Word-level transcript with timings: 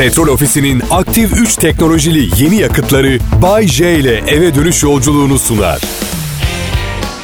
Petrol 0.00 0.28
Ofisi'nin 0.28 0.82
aktif 0.90 1.32
3 1.32 1.56
teknolojili 1.56 2.42
yeni 2.42 2.56
yakıtları 2.56 3.18
Bay 3.42 3.66
J 3.66 3.94
ile 3.94 4.16
eve 4.16 4.54
dönüş 4.54 4.82
yolculuğunu 4.82 5.38
sunar. 5.38 5.80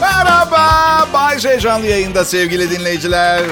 Merhaba, 0.00 1.08
Bay 1.12 1.38
J 1.38 1.60
canlı 1.60 1.86
yayında 1.86 2.24
sevgili 2.24 2.70
dinleyiciler. 2.70 3.42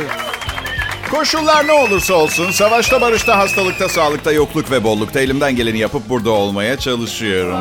Koşullar 1.11 1.67
ne 1.67 1.73
olursa 1.73 2.15
olsun, 2.15 2.51
savaşta, 2.51 3.01
barışta, 3.01 3.39
hastalıkta, 3.39 3.89
sağlıkta, 3.89 4.33
yokluk 4.33 4.71
ve 4.71 4.85
bollukta 4.85 5.21
elimden 5.21 5.57
geleni 5.57 5.79
yapıp 5.79 6.09
burada 6.09 6.31
olmaya 6.31 6.79
çalışıyorum. 6.79 7.61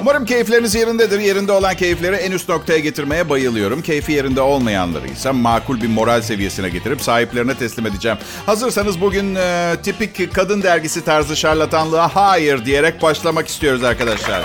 Umarım 0.00 0.24
keyifleriniz 0.24 0.74
yerindedir. 0.74 1.20
Yerinde 1.20 1.52
olan 1.52 1.74
keyifleri 1.74 2.16
en 2.16 2.32
üst 2.32 2.48
noktaya 2.48 2.78
getirmeye 2.78 3.28
bayılıyorum. 3.28 3.82
Keyfi 3.82 4.12
yerinde 4.12 4.40
olmayanları 4.40 5.08
ise 5.08 5.30
makul 5.30 5.80
bir 5.80 5.88
moral 5.88 6.22
seviyesine 6.22 6.68
getirip 6.68 7.02
sahiplerine 7.02 7.54
teslim 7.54 7.86
edeceğim. 7.86 8.18
Hazırsanız 8.46 9.00
bugün 9.00 9.34
e, 9.34 9.76
tipik 9.82 10.34
kadın 10.34 10.62
dergisi 10.62 11.04
tarzı 11.04 11.36
şarlatanlığa 11.36 12.16
hayır 12.16 12.64
diyerek 12.64 13.02
başlamak 13.02 13.48
istiyoruz 13.48 13.84
arkadaşlar. 13.84 14.42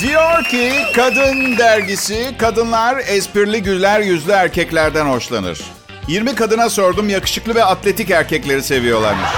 Diyor 0.00 0.44
ki 0.44 0.72
kadın 0.96 1.58
dergisi 1.58 2.34
kadınlar 2.38 3.02
esprili 3.08 3.62
güler 3.62 4.00
yüzlü 4.00 4.32
erkeklerden 4.32 5.06
hoşlanır. 5.06 5.60
20 6.08 6.34
kadına 6.34 6.68
sordum 6.68 7.08
yakışıklı 7.08 7.54
ve 7.54 7.64
atletik 7.64 8.10
erkekleri 8.10 8.62
seviyorlarmış. 8.62 9.30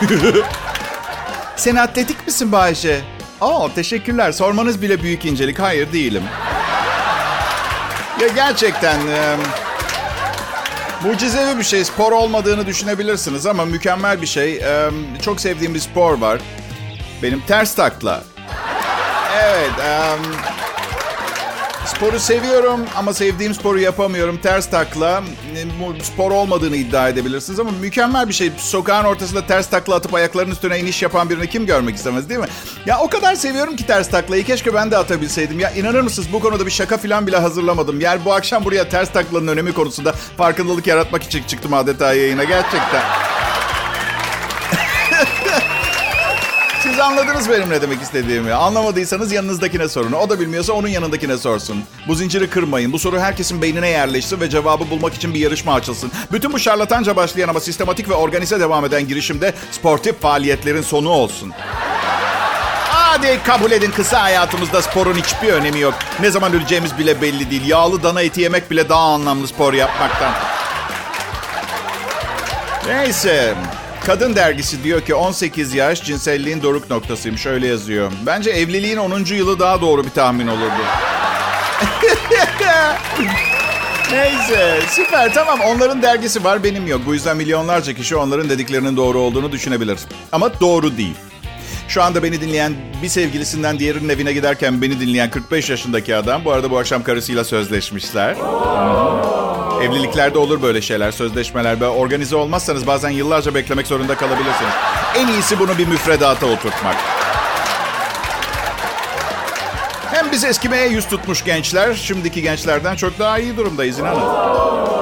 Sen 1.56 1.76
atletik 1.76 2.26
misin 2.26 2.52
Bayşe? 2.52 3.00
Aa 3.40 3.74
teşekkürler. 3.74 4.32
Sormanız 4.32 4.82
bile 4.82 5.02
büyük 5.02 5.24
incelik. 5.24 5.58
Hayır 5.58 5.92
değilim. 5.92 6.22
Ya 8.20 8.28
gerçekten 8.28 8.98
e, 9.06 9.36
mucizevi 11.04 11.58
bir 11.58 11.64
şey. 11.64 11.84
Spor 11.84 12.12
olmadığını 12.12 12.66
düşünebilirsiniz 12.66 13.46
ama 13.46 13.64
mükemmel 13.64 14.22
bir 14.22 14.26
şey. 14.26 14.56
E, 14.56 14.90
çok 15.22 15.40
sevdiğim 15.40 15.74
bir 15.74 15.80
spor 15.80 16.18
var. 16.18 16.40
Benim 17.22 17.40
ters 17.46 17.74
takla. 17.74 18.24
Evet. 19.42 19.70
Um, 19.78 20.32
sporu 21.96 22.20
seviyorum 22.20 22.80
ama 22.96 23.12
sevdiğim 23.12 23.54
sporu 23.54 23.80
yapamıyorum. 23.80 24.38
Ters 24.38 24.70
takla. 24.70 25.22
Bu 25.80 26.04
spor 26.04 26.30
olmadığını 26.30 26.76
iddia 26.76 27.08
edebilirsiniz 27.08 27.60
ama 27.60 27.70
mükemmel 27.70 28.28
bir 28.28 28.32
şey. 28.32 28.52
Sokağın 28.58 29.04
ortasında 29.04 29.46
ters 29.46 29.70
takla 29.70 29.94
atıp 29.94 30.14
ayaklarının 30.14 30.52
üstüne 30.52 30.78
iniş 30.78 31.02
yapan 31.02 31.30
birini 31.30 31.48
kim 31.48 31.66
görmek 31.66 31.96
istemez 31.96 32.28
değil 32.28 32.40
mi? 32.40 32.46
Ya 32.86 32.98
o 33.00 33.08
kadar 33.08 33.34
seviyorum 33.34 33.76
ki 33.76 33.86
ters 33.86 34.10
taklayı. 34.10 34.44
Keşke 34.44 34.74
ben 34.74 34.90
de 34.90 34.96
atabilseydim. 34.96 35.60
Ya 35.60 35.70
inanır 35.70 36.00
mısınız 36.00 36.28
bu 36.32 36.40
konuda 36.40 36.66
bir 36.66 36.70
şaka 36.70 36.96
falan 36.96 37.26
bile 37.26 37.36
hazırlamadım. 37.36 38.00
Yani 38.00 38.24
bu 38.24 38.32
akşam 38.32 38.64
buraya 38.64 38.88
ters 38.88 39.12
taklanın 39.12 39.46
önemi 39.46 39.72
konusunda 39.72 40.12
farkındalık 40.12 40.86
yaratmak 40.86 41.22
için 41.22 41.42
çıktım 41.42 41.74
adeta 41.74 42.14
yayına. 42.14 42.44
Gerçekten. 42.44 43.02
Siz 46.96 47.04
anladınız 47.04 47.50
benim 47.50 47.70
ne 47.70 47.82
demek 47.82 48.02
istediğimi. 48.02 48.52
Anlamadıysanız 48.52 49.32
yanınızdakine 49.32 49.88
sorun. 49.88 50.12
O 50.12 50.30
da 50.30 50.40
bilmiyorsa 50.40 50.72
onun 50.72 50.88
yanındakine 50.88 51.38
sorsun. 51.38 51.82
Bu 52.08 52.14
zinciri 52.14 52.50
kırmayın. 52.50 52.92
Bu 52.92 52.98
soru 52.98 53.20
herkesin 53.20 53.62
beynine 53.62 53.88
yerleşsin 53.88 54.40
ve 54.40 54.50
cevabı 54.50 54.90
bulmak 54.90 55.14
için 55.14 55.34
bir 55.34 55.38
yarışma 55.40 55.74
açılsın. 55.74 56.12
Bütün 56.32 56.52
bu 56.52 56.58
şarlatanca 56.58 57.16
başlayan 57.16 57.48
ama 57.48 57.60
sistematik 57.60 58.08
ve 58.08 58.14
organize 58.14 58.60
devam 58.60 58.84
eden 58.84 59.08
girişimde 59.08 59.54
sportif 59.70 60.20
faaliyetlerin 60.20 60.82
sonu 60.82 61.08
olsun. 61.08 61.52
Hadi 62.88 63.40
kabul 63.46 63.70
edin 63.70 63.90
kısa 63.90 64.22
hayatımızda 64.22 64.82
sporun 64.82 65.14
hiçbir 65.14 65.52
önemi 65.52 65.80
yok. 65.80 65.94
Ne 66.20 66.30
zaman 66.30 66.52
öleceğimiz 66.52 66.98
bile 66.98 67.22
belli 67.22 67.50
değil. 67.50 67.66
Yağlı 67.66 68.02
dana 68.02 68.22
eti 68.22 68.40
yemek 68.40 68.70
bile 68.70 68.88
daha 68.88 69.14
anlamlı 69.14 69.48
spor 69.48 69.72
yapmaktan. 69.72 70.32
Neyse. 72.86 73.54
Kadın 74.06 74.36
dergisi 74.36 74.84
diyor 74.84 75.00
ki 75.00 75.14
18 75.14 75.74
yaş 75.74 76.02
cinselliğin 76.04 76.62
doruk 76.62 76.90
noktasıymış 76.90 77.46
öyle 77.46 77.66
yazıyor. 77.66 78.12
Bence 78.26 78.50
evliliğin 78.50 78.96
10. 78.96 79.24
yılı 79.24 79.58
daha 79.58 79.80
doğru 79.80 80.04
bir 80.04 80.10
tahmin 80.10 80.46
olurdu. 80.46 80.82
Neyse 84.12 84.80
süper 84.90 85.34
tamam 85.34 85.60
onların 85.60 86.02
dergisi 86.02 86.44
var 86.44 86.64
benim 86.64 86.86
yok. 86.86 87.00
Bu 87.06 87.14
yüzden 87.14 87.36
milyonlarca 87.36 87.92
kişi 87.94 88.16
onların 88.16 88.48
dediklerinin 88.48 88.96
doğru 88.96 89.18
olduğunu 89.18 89.52
düşünebilir. 89.52 89.98
Ama 90.32 90.60
doğru 90.60 90.96
değil. 90.96 91.16
Şu 91.88 92.02
anda 92.02 92.22
beni 92.22 92.40
dinleyen 92.40 92.74
bir 93.02 93.08
sevgilisinden 93.08 93.78
diğerinin 93.78 94.08
evine 94.08 94.32
giderken 94.32 94.82
beni 94.82 95.00
dinleyen 95.00 95.30
45 95.30 95.70
yaşındaki 95.70 96.16
adam. 96.16 96.44
Bu 96.44 96.52
arada 96.52 96.70
bu 96.70 96.78
akşam 96.78 97.02
karısıyla 97.02 97.44
sözleşmişler. 97.44 98.36
Evliliklerde 99.82 100.38
olur 100.38 100.62
böyle 100.62 100.82
şeyler, 100.82 101.10
sözleşmeler. 101.10 101.80
Böyle 101.80 101.92
organize 101.92 102.36
olmazsanız 102.36 102.86
bazen 102.86 103.10
yıllarca 103.10 103.54
beklemek 103.54 103.86
zorunda 103.86 104.16
kalabilirsiniz. 104.16 104.72
En 105.16 105.28
iyisi 105.28 105.58
bunu 105.58 105.78
bir 105.78 105.86
müfredata 105.86 106.46
oturtmak. 106.46 106.96
Hem 110.12 110.32
biz 110.32 110.44
eskimeye 110.44 110.88
yüz 110.88 111.08
tutmuş 111.08 111.44
gençler, 111.44 111.94
şimdiki 111.94 112.42
gençlerden 112.42 112.96
çok 112.96 113.18
daha 113.18 113.38
iyi 113.38 113.56
durumdayız 113.56 113.98
inanın. 113.98 114.22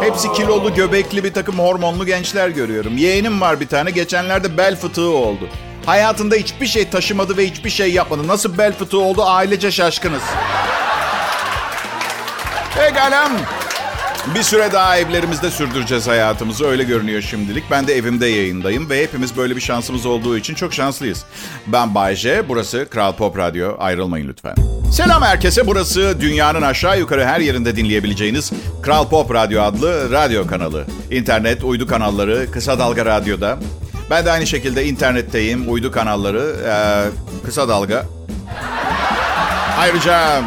Hepsi 0.03 0.33
kilolu, 0.33 0.75
göbekli 0.75 1.25
bir 1.25 1.33
takım 1.33 1.59
hormonlu 1.59 2.07
gençler 2.07 2.49
görüyorum. 2.49 2.97
Yeğenim 2.97 3.41
var 3.41 3.61
bir 3.61 3.69
tane, 3.69 3.91
geçenlerde 3.91 4.57
bel 4.57 4.77
fıtığı 4.77 5.11
oldu. 5.11 5.49
Hayatında 5.87 6.35
hiçbir 6.35 6.67
şey 6.67 6.91
taşımadı 6.91 7.37
ve 7.37 7.47
hiçbir 7.47 7.71
şey 7.71 7.93
yapmadı. 7.93 8.29
Nasıl 8.29 8.59
bel 8.59 8.73
fıtığı 8.73 9.01
oldu 9.01 9.25
ailece 9.25 9.71
şaşkınız. 9.71 10.23
Pekala. 12.75 13.31
Bir 14.27 14.43
süre 14.43 14.73
daha 14.73 14.99
evlerimizde 14.99 15.51
sürdüreceğiz 15.51 16.09
hayatımızı. 16.09 16.67
Öyle 16.67 16.83
görünüyor 16.85 17.23
şimdilik. 17.23 17.65
Ben 17.71 17.87
de 17.87 17.97
evimde 17.97 18.27
yayındayım 18.27 18.91
ve 18.91 19.03
hepimiz 19.03 19.37
böyle 19.37 19.57
bir 19.57 19.61
şansımız 19.61 20.07
olduğu 20.07 20.39
için 20.39 20.55
çok 20.55 20.75
şanslıyız. 20.75 21.25
Ben 21.67 21.95
Bayce, 21.95 22.49
burası 22.49 22.89
Kral 22.91 23.13
Pop 23.13 23.39
Radyo. 23.39 23.77
Ayrılmayın 23.79 24.29
lütfen. 24.29 24.55
Selam 24.93 25.23
herkese. 25.23 25.67
Burası 25.67 26.17
dünyanın 26.21 26.63
aşağı 26.63 26.99
yukarı 26.99 27.25
her 27.25 27.41
yerinde 27.41 27.77
dinleyebileceğiniz 27.77 28.53
Kral 28.83 29.09
Pop 29.09 29.35
Radyo 29.35 29.63
adlı 29.63 30.11
radyo 30.11 30.47
kanalı. 30.47 30.85
İnternet, 31.11 31.65
uydu 31.65 31.87
kanalları, 31.87 32.51
kısa 32.51 32.79
dalga 32.79 33.05
radyoda. 33.05 33.59
Ben 34.11 34.27
de 34.27 34.31
aynı 34.31 34.47
şekilde 34.47 34.87
internetteyim. 34.87 35.73
Uydu 35.73 35.91
kanalları, 35.93 36.57
ee, 36.67 37.45
kısa 37.47 37.69
dalga. 37.69 38.07
Ayrıca 39.79 40.43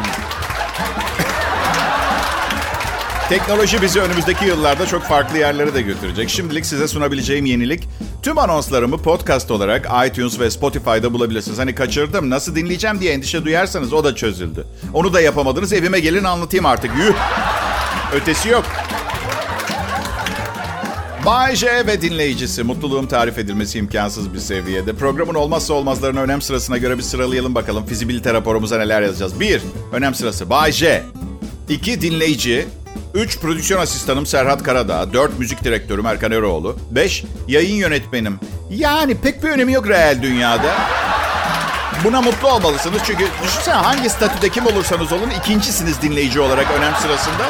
Teknoloji 3.28 3.82
bizi 3.82 4.00
önümüzdeki 4.00 4.44
yıllarda 4.44 4.86
çok 4.86 5.02
farklı 5.02 5.38
yerlere 5.38 5.74
de 5.74 5.82
götürecek. 5.82 6.28
Şimdilik 6.28 6.66
size 6.66 6.88
sunabileceğim 6.88 7.44
yenilik 7.44 7.88
tüm 8.22 8.38
anonslarımı 8.38 8.98
podcast 8.98 9.50
olarak 9.50 9.88
iTunes 10.06 10.40
ve 10.40 10.50
Spotify'da 10.50 11.12
bulabilirsiniz. 11.12 11.58
Hani 11.58 11.74
kaçırdım 11.74 12.30
nasıl 12.30 12.56
dinleyeceğim 12.56 13.00
diye 13.00 13.12
endişe 13.12 13.44
duyarsanız 13.44 13.92
o 13.92 14.04
da 14.04 14.14
çözüldü. 14.14 14.66
Onu 14.94 15.12
da 15.12 15.20
yapamadınız 15.20 15.72
evime 15.72 16.00
gelin 16.00 16.24
anlatayım 16.24 16.66
artık. 16.66 16.90
Yuh! 16.98 17.14
Ötesi 18.14 18.48
yok. 18.48 18.64
Bay 21.26 21.56
J 21.56 21.86
ve 21.86 22.02
dinleyicisi. 22.02 22.62
Mutluluğum 22.62 23.08
tarif 23.08 23.38
edilmesi 23.38 23.78
imkansız 23.78 24.34
bir 24.34 24.38
seviyede. 24.38 24.92
Programın 24.92 25.34
olmazsa 25.34 25.74
olmazlarını 25.74 26.20
önem 26.20 26.42
sırasına 26.42 26.78
göre 26.78 26.98
bir 26.98 27.02
sıralayalım 27.02 27.54
bakalım. 27.54 27.86
Fizibilite 27.86 28.32
raporumuza 28.32 28.78
neler 28.78 29.02
yazacağız. 29.02 29.40
Bir, 29.40 29.62
önem 29.92 30.14
sırası 30.14 30.50
Bay 30.50 30.72
J. 30.72 31.04
İki, 31.68 32.00
dinleyici. 32.00 32.66
3. 33.18 33.38
Prodüksiyon 33.40 33.80
asistanım 33.80 34.26
Serhat 34.26 34.62
Karadağ. 34.62 35.12
4. 35.12 35.38
Müzik 35.38 35.64
direktörüm 35.64 36.06
Erkan 36.06 36.32
Eroğlu. 36.32 36.76
5. 36.90 37.24
Yayın 37.48 37.74
yönetmenim. 37.74 38.40
Yani 38.70 39.14
pek 39.14 39.44
bir 39.44 39.48
önemi 39.48 39.72
yok 39.72 39.88
reel 39.88 40.22
dünyada. 40.22 40.74
Buna 42.04 42.22
mutlu 42.22 42.48
olmalısınız 42.48 43.02
çünkü 43.04 43.24
düşünsene 43.44 43.74
hangi 43.74 44.10
statüde 44.10 44.48
kim 44.48 44.66
olursanız 44.66 45.12
olun 45.12 45.30
ikincisiniz 45.30 46.02
dinleyici 46.02 46.40
olarak 46.40 46.66
önem 46.78 46.94
sırasında. 46.94 47.46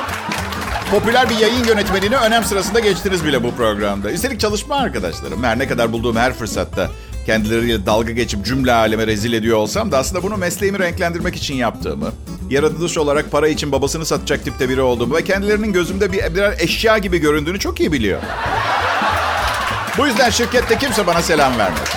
Popüler 0.91 1.31
bir 1.31 1.39
yayın 1.39 1.65
yönetmenini 1.65 2.17
önem 2.17 2.45
sırasında 2.45 2.81
geçtiniz 2.81 3.25
bile 3.25 3.43
bu 3.43 3.55
programda. 3.55 4.11
Üstelik 4.11 4.41
çalışma 4.41 4.77
arkadaşlarım. 4.77 5.44
Her 5.44 5.59
ne 5.59 5.69
kadar 5.69 5.93
bulduğum 5.93 6.17
her 6.17 6.32
fırsatta 6.32 6.91
kendileriyle 7.28 7.86
dalga 7.86 8.12
geçip 8.12 8.44
cümle 8.44 8.72
aleme 8.72 9.06
rezil 9.06 9.32
ediyor 9.32 9.56
olsam 9.56 9.92
da 9.92 9.98
aslında 9.98 10.22
bunu 10.22 10.36
mesleğimi 10.36 10.78
renklendirmek 10.78 11.36
için 11.36 11.54
yaptığımı, 11.54 12.12
yaratılış 12.50 12.98
olarak 12.98 13.30
para 13.30 13.48
için 13.48 13.72
babasını 13.72 14.06
satacak 14.06 14.44
tipte 14.44 14.69
biri 14.69 14.80
olduğumu 14.80 15.16
ve 15.16 15.25
kendilerinin 15.25 15.72
gözümde 15.72 16.12
bir 16.12 16.34
birer 16.34 16.54
eşya 16.58 16.98
gibi 16.98 17.19
göründüğünü 17.19 17.58
çok 17.58 17.80
iyi 17.80 17.92
biliyor. 17.92 18.20
Bu 19.98 20.06
yüzden 20.06 20.30
şirkette 20.30 20.78
kimse 20.78 21.06
bana 21.06 21.22
selam 21.22 21.58
vermez. 21.58 21.88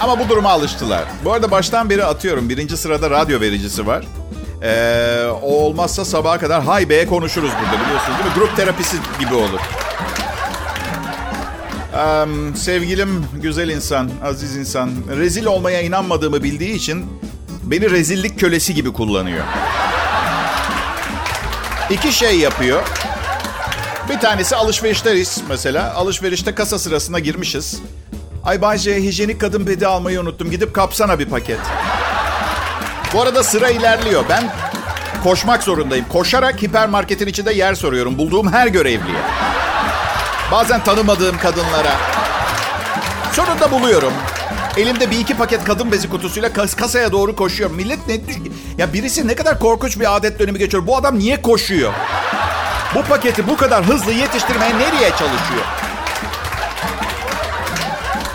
Ama 0.00 0.18
bu 0.18 0.28
duruma 0.28 0.50
alıştılar. 0.50 1.04
Bu 1.24 1.32
arada 1.32 1.50
baştan 1.50 1.90
beri 1.90 2.04
atıyorum. 2.04 2.48
Birinci 2.48 2.76
sırada 2.76 3.10
radyo 3.10 3.40
vericisi 3.40 3.86
var. 3.86 4.04
Ee, 4.62 5.26
o 5.42 5.54
olmazsa 5.54 6.04
sabaha 6.04 6.38
kadar 6.38 6.62
hay 6.62 6.88
beye 6.88 7.06
konuşuruz 7.06 7.50
burada 7.50 7.84
biliyorsunuz 7.84 8.18
değil 8.18 8.30
mi? 8.30 8.34
Grup 8.34 8.56
terapisi 8.56 8.96
gibi 9.20 9.34
olur. 9.34 9.60
Ee, 12.00 12.26
sevgilim 12.56 13.26
güzel 13.42 13.68
insan, 13.68 14.10
aziz 14.24 14.56
insan. 14.56 14.90
Rezil 15.16 15.44
olmaya 15.46 15.80
inanmadığımı 15.80 16.42
bildiği 16.42 16.74
için 16.74 17.06
beni 17.62 17.90
rezillik 17.90 18.40
kölesi 18.40 18.74
gibi 18.74 18.92
kullanıyor. 18.92 19.44
İki 21.90 22.12
şey 22.12 22.38
yapıyor. 22.38 22.82
Bir 24.08 24.18
tanesi 24.18 24.56
alışverişteyiz 24.56 25.42
mesela. 25.48 25.94
Alışverişte 25.94 26.54
kasa 26.54 26.78
sırasına 26.78 27.18
girmişiz. 27.18 27.80
Ay 28.44 28.62
Bayce 28.62 28.96
hijyenik 28.96 29.40
kadın 29.40 29.66
bedi 29.66 29.86
almayı 29.86 30.20
unuttum. 30.20 30.50
Gidip 30.50 30.74
kapsana 30.74 31.18
bir 31.18 31.26
paket. 31.26 31.60
Bu 33.14 33.22
arada 33.22 33.42
sıra 33.42 33.70
ilerliyor. 33.70 34.24
Ben 34.28 34.52
koşmak 35.22 35.62
zorundayım. 35.62 36.04
Koşarak 36.08 36.62
hipermarketin 36.62 37.26
içinde 37.26 37.52
yer 37.52 37.74
soruyorum. 37.74 38.18
Bulduğum 38.18 38.52
her 38.52 38.66
görevliye. 38.66 39.18
Bazen 40.52 40.84
tanımadığım 40.84 41.38
kadınlara. 41.38 41.92
Sonunda 43.32 43.70
buluyorum. 43.70 44.12
Elimde 44.76 45.10
bir 45.10 45.18
iki 45.18 45.36
paket 45.36 45.64
kadın 45.64 45.92
bezi 45.92 46.08
kutusuyla 46.10 46.52
kas- 46.52 46.74
kasaya 46.74 47.12
doğru 47.12 47.36
koşuyorum. 47.36 47.76
Millet 47.76 48.08
ne 48.08 48.14
Ya 48.78 48.92
birisi 48.92 49.28
ne 49.28 49.34
kadar 49.34 49.58
korkunç 49.58 50.00
bir 50.00 50.16
adet 50.16 50.38
dönemi 50.38 50.58
geçiyor. 50.58 50.86
Bu 50.86 50.96
adam 50.96 51.18
niye 51.18 51.42
koşuyor? 51.42 51.92
Bu 52.94 53.02
paketi 53.02 53.48
bu 53.48 53.56
kadar 53.56 53.84
hızlı 53.84 54.12
yetiştirmeye 54.12 54.70
nereye 54.78 55.10
çalışıyor? 55.10 55.64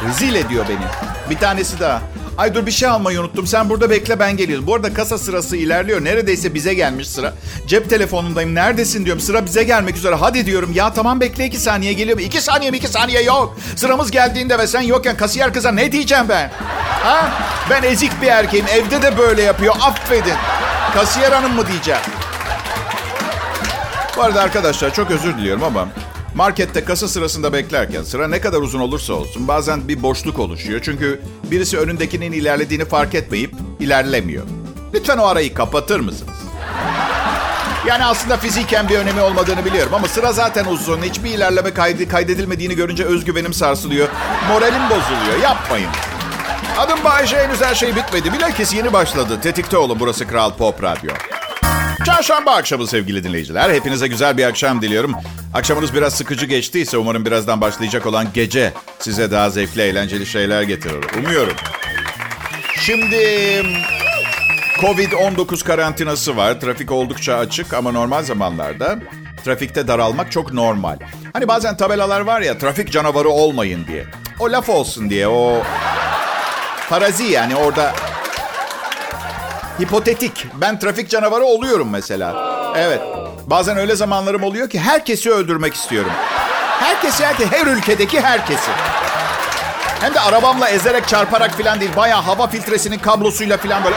Rezil 0.07 0.35
ediyor 0.35 0.65
beni. 0.69 0.85
Bir 1.29 1.38
tanesi 1.39 1.79
daha. 1.79 2.01
Ay 2.37 2.53
dur 2.55 2.65
bir 2.65 2.71
şey 2.71 2.89
almayı 2.89 3.19
unuttum. 3.19 3.47
Sen 3.47 3.69
burada 3.69 3.89
bekle 3.89 4.19
ben 4.19 4.37
geliyorum. 4.37 4.67
Bu 4.67 4.75
arada 4.75 4.93
kasa 4.93 5.17
sırası 5.17 5.57
ilerliyor. 5.57 6.03
Neredeyse 6.03 6.53
bize 6.53 6.73
gelmiş 6.73 7.07
sıra. 7.07 7.33
Cep 7.67 7.89
telefonundayım. 7.89 8.55
Neredesin 8.55 9.05
diyorum. 9.05 9.21
Sıra 9.21 9.45
bize 9.45 9.63
gelmek 9.63 9.97
üzere. 9.97 10.15
Hadi 10.15 10.45
diyorum. 10.45 10.71
Ya 10.73 10.93
tamam 10.93 11.19
bekle 11.19 11.45
iki 11.45 11.57
saniye 11.57 11.93
geliyorum. 11.93 12.23
İki 12.23 12.41
saniye 12.41 12.71
mi 12.71 12.77
iki 12.77 12.87
saniye 12.87 13.21
yok. 13.23 13.57
Sıramız 13.75 14.11
geldiğinde 14.11 14.59
ve 14.59 14.67
sen 14.67 14.81
yokken 14.81 15.17
kasiyer 15.17 15.53
kıza 15.53 15.71
ne 15.71 15.91
diyeceğim 15.91 16.25
ben? 16.29 16.51
Ha? 17.03 17.29
Ben 17.69 17.83
ezik 17.83 18.21
bir 18.21 18.27
erkeğim. 18.27 18.65
Evde 18.67 19.01
de 19.01 19.17
böyle 19.17 19.41
yapıyor. 19.41 19.75
Affedin. 19.81 20.33
Kasiyer 20.93 21.31
hanım 21.31 21.55
mı 21.55 21.67
diyeceğim? 21.67 22.01
Bu 24.17 24.21
arada 24.23 24.41
arkadaşlar 24.41 24.93
çok 24.93 25.11
özür 25.11 25.38
diliyorum 25.38 25.63
ama 25.63 25.88
markette 26.35 26.83
kasa 26.83 27.07
sırasında 27.07 27.53
beklerken 27.53 28.03
sıra 28.03 28.27
ne 28.27 28.41
kadar 28.41 28.61
uzun 28.61 28.79
olursa 28.79 29.13
olsun 29.13 29.47
bazen 29.47 29.87
bir 29.87 30.03
boşluk 30.03 30.39
oluşuyor. 30.39 30.81
Çünkü 30.83 31.21
birisi 31.51 31.77
önündekinin 31.77 32.31
ilerlediğini 32.31 32.85
fark 32.85 33.15
etmeyip 33.15 33.53
ilerlemiyor. 33.79 34.43
Lütfen 34.93 35.17
o 35.17 35.25
arayı 35.25 35.53
kapatır 35.53 35.99
mısınız? 35.99 36.35
Yani 37.87 38.05
aslında 38.05 38.37
fiziken 38.37 38.89
bir 38.89 38.97
önemi 38.97 39.21
olmadığını 39.21 39.65
biliyorum 39.65 39.93
ama 39.93 40.07
sıra 40.07 40.33
zaten 40.33 40.65
uzun. 40.65 41.01
Hiçbir 41.01 41.29
ilerleme 41.29 41.73
kaydı, 41.73 42.09
kaydedilmediğini 42.09 42.75
görünce 42.75 43.03
özgüvenim 43.03 43.53
sarsılıyor. 43.53 44.07
Moralim 44.49 44.83
bozuluyor. 44.89 45.39
Yapmayın. 45.43 45.89
Adım 46.77 47.03
Bayece 47.03 47.38
henüz 47.38 47.61
her 47.61 47.75
şey 47.75 47.95
bitmedi. 47.95 48.33
Bilakis 48.33 48.73
yeni 48.73 48.93
başladı. 48.93 49.39
Tetikte 49.41 49.77
olun 49.77 49.97
burası 49.99 50.27
Kral 50.27 50.53
Pop 50.53 50.83
Radyo. 50.83 51.11
Çarşamba 52.05 52.51
akşamı 52.51 52.87
sevgili 52.87 53.23
dinleyiciler. 53.23 53.69
Hepinize 53.69 54.07
güzel 54.07 54.37
bir 54.37 54.43
akşam 54.43 54.81
diliyorum. 54.81 55.15
Akşamınız 55.53 55.93
biraz 55.93 56.13
sıkıcı 56.13 56.45
geçtiyse 56.45 56.97
umarım 56.97 57.25
birazdan 57.25 57.61
başlayacak 57.61 58.05
olan 58.05 58.27
gece 58.33 58.73
size 58.99 59.31
daha 59.31 59.49
zevkli, 59.49 59.81
eğlenceli 59.81 60.25
şeyler 60.25 60.61
getirir. 60.63 61.05
Umuyorum. 61.17 61.53
Şimdi 62.79 63.15
Covid-19 64.81 65.63
karantinası 65.63 66.37
var. 66.37 66.61
Trafik 66.61 66.91
oldukça 66.91 67.35
açık 67.35 67.73
ama 67.73 67.91
normal 67.91 68.23
zamanlarda 68.23 68.99
trafikte 69.45 69.87
daralmak 69.87 70.31
çok 70.31 70.53
normal. 70.53 70.97
Hani 71.33 71.47
bazen 71.47 71.77
tabelalar 71.77 72.21
var 72.21 72.41
ya 72.41 72.57
trafik 72.57 72.91
canavarı 72.91 73.29
olmayın 73.29 73.87
diye. 73.87 74.05
O 74.39 74.51
laf 74.51 74.69
olsun 74.69 75.09
diye 75.09 75.27
o 75.27 75.63
parazi 76.89 77.23
yani 77.23 77.55
orada 77.55 77.93
Hipotetik. 79.81 80.45
Ben 80.62 80.80
trafik 80.80 81.10
canavarı 81.10 81.44
oluyorum 81.44 81.89
mesela. 81.89 82.36
Evet. 82.75 83.01
Bazen 83.48 83.77
öyle 83.77 83.95
zamanlarım 83.95 84.44
oluyor 84.44 84.69
ki 84.69 84.80
herkesi 84.80 85.31
öldürmek 85.31 85.74
istiyorum. 85.74 86.12
Herkesi, 86.80 87.25
herkesi, 87.25 87.51
her 87.51 87.68
ülkedeki 87.68 88.22
herkesi. 88.22 88.72
Hem 90.01 90.13
de 90.13 90.19
arabamla 90.19 90.69
ezerek, 90.69 91.07
çarparak 91.07 91.51
falan 91.51 91.80
değil. 91.80 91.92
Bayağı 91.95 92.22
hava 92.22 92.48
filtresinin 92.48 92.98
kablosuyla 93.00 93.57
falan 93.57 93.83
böyle. 93.83 93.95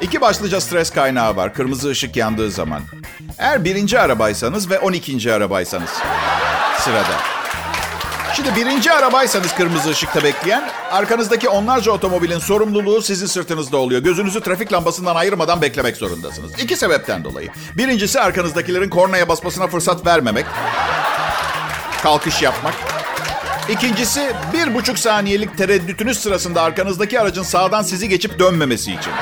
İki 0.00 0.20
başlıca 0.20 0.60
stres 0.60 0.90
kaynağı 0.90 1.36
var. 1.36 1.54
Kırmızı 1.54 1.88
ışık 1.90 2.16
yandığı 2.16 2.50
zaman. 2.50 2.82
Eğer 3.38 3.64
birinci 3.64 4.00
arabaysanız 4.00 4.70
ve 4.70 4.78
12. 4.78 5.32
arabaysanız 5.32 5.90
sırada. 6.80 7.35
Şimdi 8.36 8.56
birinci 8.56 8.92
arabaysanız 8.92 9.54
kırmızı 9.54 9.90
ışıkta 9.90 10.24
bekleyen, 10.24 10.70
arkanızdaki 10.90 11.48
onlarca 11.48 11.92
otomobilin 11.92 12.38
sorumluluğu 12.38 13.02
sizin 13.02 13.26
sırtınızda 13.26 13.76
oluyor. 13.76 14.02
Gözünüzü 14.02 14.40
trafik 14.40 14.72
lambasından 14.72 15.16
ayırmadan 15.16 15.62
beklemek 15.62 15.96
zorundasınız. 15.96 16.52
İki 16.58 16.76
sebepten 16.76 17.24
dolayı. 17.24 17.48
Birincisi 17.76 18.20
arkanızdakilerin 18.20 18.88
kornaya 18.88 19.28
basmasına 19.28 19.66
fırsat 19.66 20.06
vermemek. 20.06 20.46
Kalkış 22.02 22.42
yapmak. 22.42 22.74
İkincisi 23.68 24.32
bir 24.52 24.74
buçuk 24.74 24.98
saniyelik 24.98 25.58
tereddütünüz 25.58 26.20
sırasında 26.20 26.62
arkanızdaki 26.62 27.20
aracın 27.20 27.42
sağdan 27.42 27.82
sizi 27.82 28.08
geçip 28.08 28.38
dönmemesi 28.38 28.92
için. 28.92 29.12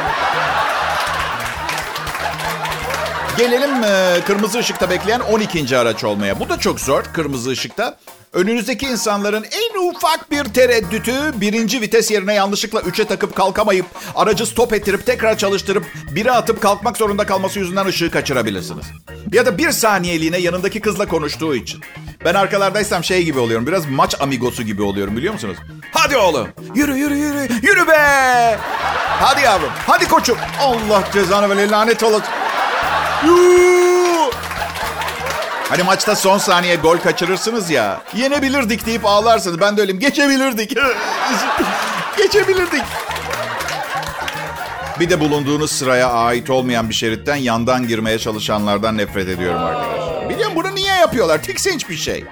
Gelelim 3.38 3.84
e, 3.84 4.20
kırmızı 4.26 4.58
ışıkta 4.58 4.90
bekleyen 4.90 5.20
12. 5.20 5.78
araç 5.78 6.04
olmaya. 6.04 6.40
Bu 6.40 6.48
da 6.48 6.58
çok 6.58 6.80
zor 6.80 7.02
kırmızı 7.02 7.50
ışıkta. 7.50 7.96
Önünüzdeki 8.32 8.86
insanların 8.86 9.44
en 9.44 9.88
ufak 9.88 10.30
bir 10.30 10.44
tereddütü 10.44 11.12
birinci 11.40 11.80
vites 11.80 12.10
yerine 12.10 12.34
yanlışlıkla 12.34 12.80
üçe 12.80 13.04
takıp 13.04 13.36
kalkamayıp 13.36 13.86
aracı 14.14 14.46
stop 14.46 14.72
ettirip 14.72 15.06
tekrar 15.06 15.38
çalıştırıp 15.38 15.84
biri 16.10 16.32
atıp 16.32 16.60
kalkmak 16.62 16.96
zorunda 16.96 17.26
kalması 17.26 17.58
yüzünden 17.58 17.86
ışığı 17.86 18.10
kaçırabilirsiniz. 18.10 18.86
Ya 19.32 19.46
da 19.46 19.58
bir 19.58 19.70
saniyeliğine 19.70 20.38
yanındaki 20.38 20.80
kızla 20.80 21.08
konuştuğu 21.08 21.54
için. 21.54 21.80
Ben 22.24 22.34
arkalardaysam 22.34 23.04
şey 23.04 23.22
gibi 23.22 23.38
oluyorum. 23.38 23.66
Biraz 23.66 23.86
maç 23.86 24.20
amigosu 24.20 24.62
gibi 24.62 24.82
oluyorum 24.82 25.16
biliyor 25.16 25.32
musunuz? 25.32 25.56
Hadi 25.92 26.16
oğlum. 26.16 26.48
Yürü 26.74 26.94
yürü 26.96 27.14
yürü. 27.14 27.48
Yürü 27.62 27.88
be. 27.88 28.58
Hadi 29.20 29.40
yavrum. 29.40 29.70
Hadi 29.86 30.08
koçum. 30.08 30.38
Allah 30.60 31.04
cezanı 31.12 31.48
böyle 31.48 31.70
lanet 31.70 32.02
olası. 32.02 32.24
Hani 35.68 35.82
maçta 35.82 36.16
son 36.16 36.38
saniye 36.38 36.76
gol 36.76 36.98
kaçırırsınız 36.98 37.70
ya. 37.70 38.02
Yenebilirdik 38.16 38.86
deyip 38.86 39.06
ağlarsınız. 39.06 39.60
Ben 39.60 39.76
de 39.76 39.80
öyleyim. 39.80 40.00
Geçebilirdik. 40.00 40.76
Geçebilirdik. 42.18 42.82
Bir 45.00 45.10
de 45.10 45.20
bulunduğunuz 45.20 45.72
sıraya 45.72 46.10
ait 46.10 46.50
olmayan 46.50 46.88
bir 46.88 46.94
şeritten 46.94 47.36
yandan 47.36 47.88
girmeye 47.88 48.18
çalışanlardan 48.18 48.98
nefret 48.98 49.28
ediyorum 49.28 49.62
arkadaşlar. 49.64 50.28
Biliyorum 50.30 50.52
bunu 50.56 50.74
niye 50.74 50.94
yapıyorlar? 50.94 51.42
Tiksinç 51.42 51.88
bir 51.88 51.96
şey. 51.96 52.24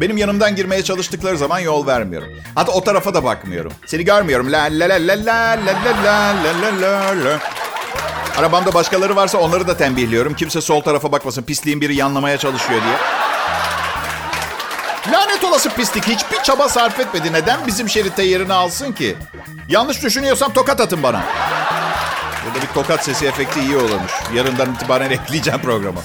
Benim 0.00 0.16
yanımdan 0.16 0.56
girmeye 0.56 0.82
çalıştıkları 0.84 1.38
zaman 1.38 1.58
yol 1.58 1.86
vermiyorum. 1.86 2.28
Hatta 2.54 2.72
o 2.72 2.84
tarafa 2.84 3.14
da 3.14 3.24
bakmıyorum. 3.24 3.72
Seni 3.86 4.04
görmüyorum. 4.04 4.52
La 4.52 4.62
la 4.62 4.88
la 4.88 4.94
la 4.94 5.26
la 5.26 5.58
la 5.66 5.74
la 6.04 6.34
la 6.44 6.80
la 6.82 6.82
la 6.82 7.24
la. 7.24 7.38
Arabamda 8.38 8.74
başkaları 8.74 9.16
varsa 9.16 9.38
onları 9.38 9.68
da 9.68 9.76
tembihliyorum. 9.76 10.34
Kimse 10.34 10.60
sol 10.60 10.80
tarafa 10.80 11.12
bakmasın. 11.12 11.42
Pisliğin 11.42 11.80
biri 11.80 11.96
yanlamaya 11.96 12.38
çalışıyor 12.38 12.80
diye. 12.82 12.96
Lanet 15.12 15.44
olası 15.44 15.70
pislik 15.70 16.04
hiçbir 16.06 16.42
çaba 16.42 16.68
sarf 16.68 17.00
etmedi. 17.00 17.32
Neden 17.32 17.66
bizim 17.66 17.88
şeritte 17.88 18.22
yerini 18.22 18.52
alsın 18.52 18.92
ki? 18.92 19.16
Yanlış 19.68 20.02
düşünüyorsam 20.02 20.52
tokat 20.52 20.80
atın 20.80 21.02
bana. 21.02 21.24
Burada 22.46 22.62
bir 22.62 22.74
tokat 22.74 23.04
sesi 23.04 23.26
efekti 23.26 23.60
iyi 23.60 23.76
olurmuş. 23.76 24.12
Yarından 24.34 24.74
itibaren 24.74 25.10
ekleyeceğim 25.10 25.60
programa. 25.60 26.00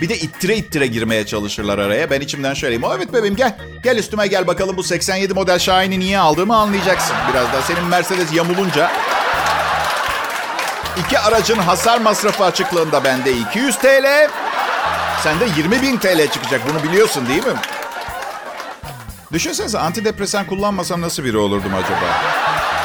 Bir 0.00 0.08
de 0.08 0.18
ittire 0.18 0.56
ittire 0.56 0.86
girmeye 0.86 1.26
çalışırlar 1.26 1.78
araya. 1.78 2.10
Ben 2.10 2.20
içimden 2.20 2.54
şöyleyim. 2.54 2.84
Evet 2.96 3.12
bebeğim 3.12 3.36
gel. 3.36 3.56
Gel 3.82 3.98
üstüme 3.98 4.26
gel 4.26 4.46
bakalım 4.46 4.76
bu 4.76 4.82
87 4.82 5.34
model 5.34 5.58
Shine'i 5.58 6.00
niye 6.00 6.18
aldığımı 6.18 6.56
anlayacaksın. 6.56 7.16
Birazdan 7.32 7.60
senin 7.60 7.84
Mercedes 7.84 8.32
yamulunca 8.32 8.90
İki 10.96 11.18
aracın 11.18 11.58
hasar 11.58 11.98
masrafı 11.98 12.44
açıklığında 12.44 13.04
bende 13.04 13.32
200 13.32 13.76
TL. 13.76 14.30
Sende 15.22 15.44
20 15.56 15.82
bin 15.82 15.96
TL 15.96 16.28
çıkacak. 16.30 16.60
Bunu 16.68 16.82
biliyorsun 16.82 17.28
değil 17.28 17.46
mi? 17.46 17.52
Düşünsenize 19.32 19.78
antidepresan 19.78 20.46
kullanmasam 20.46 21.00
nasıl 21.00 21.24
biri 21.24 21.36
olurdum 21.36 21.72
acaba? 21.74 22.06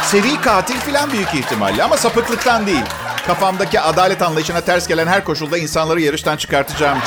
Seri 0.03 0.41
katil 0.41 0.79
falan 0.79 1.11
büyük 1.11 1.33
ihtimalle 1.33 1.83
ama 1.83 1.97
sapıklıktan 1.97 2.67
değil. 2.67 2.83
Kafamdaki 3.27 3.79
adalet 3.79 4.21
anlayışına 4.21 4.61
ters 4.61 4.87
gelen 4.87 5.07
her 5.07 5.23
koşulda 5.23 5.57
insanları 5.57 6.01
yarıştan 6.01 6.37
çıkartacağım. 6.37 6.97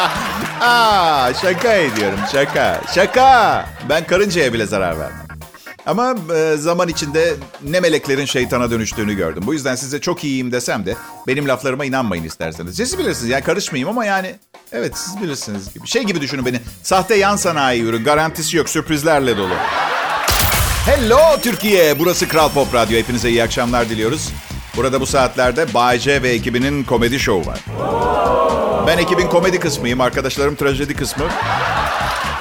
Aa, 0.60 1.34
şaka 1.42 1.72
ediyorum 1.72 2.18
şaka. 2.32 2.80
Şaka. 2.94 3.64
Ben 3.88 4.04
karıncaya 4.06 4.52
bile 4.52 4.66
zarar 4.66 4.98
vermem. 5.00 5.21
Ama 5.86 6.14
e, 6.36 6.56
zaman 6.56 6.88
içinde 6.88 7.34
ne 7.62 7.80
meleklerin 7.80 8.24
şeytana 8.24 8.70
dönüştüğünü 8.70 9.14
gördüm. 9.14 9.42
Bu 9.46 9.54
yüzden 9.54 9.74
size 9.74 10.00
çok 10.00 10.24
iyiyim 10.24 10.52
desem 10.52 10.86
de 10.86 10.96
benim 11.26 11.48
laflarıma 11.48 11.84
inanmayın 11.84 12.24
isterseniz. 12.24 12.76
Siz 12.76 12.98
bilirsiniz 12.98 13.30
yani 13.30 13.44
karışmayayım 13.44 13.88
ama 13.88 14.04
yani 14.04 14.34
evet 14.72 14.98
siz 14.98 15.22
bilirsiniz 15.22 15.74
gibi. 15.74 15.86
Şey 15.86 16.02
gibi 16.02 16.20
düşünün 16.20 16.46
beni. 16.46 16.60
Sahte 16.82 17.14
yan 17.14 17.36
sanayi 17.36 17.82
ürün 17.82 18.04
garantisi 18.04 18.56
yok 18.56 18.68
sürprizlerle 18.68 19.36
dolu. 19.36 19.54
Hello 20.86 21.20
Türkiye. 21.42 21.98
Burası 21.98 22.28
Kral 22.28 22.48
Pop 22.48 22.74
Radyo. 22.74 22.98
Hepinize 22.98 23.30
iyi 23.30 23.42
akşamlar 23.42 23.88
diliyoruz. 23.88 24.28
Burada 24.76 25.00
bu 25.00 25.06
saatlerde 25.06 25.74
Bay 25.74 25.98
J 25.98 26.22
ve 26.22 26.28
ekibinin 26.28 26.84
komedi 26.84 27.20
şovu 27.20 27.46
var. 27.46 27.60
Ben 28.86 28.98
ekibin 28.98 29.26
komedi 29.26 29.60
kısmıyım, 29.60 30.00
arkadaşlarım 30.00 30.56
trajedi 30.56 30.94
kısmı. 30.96 31.24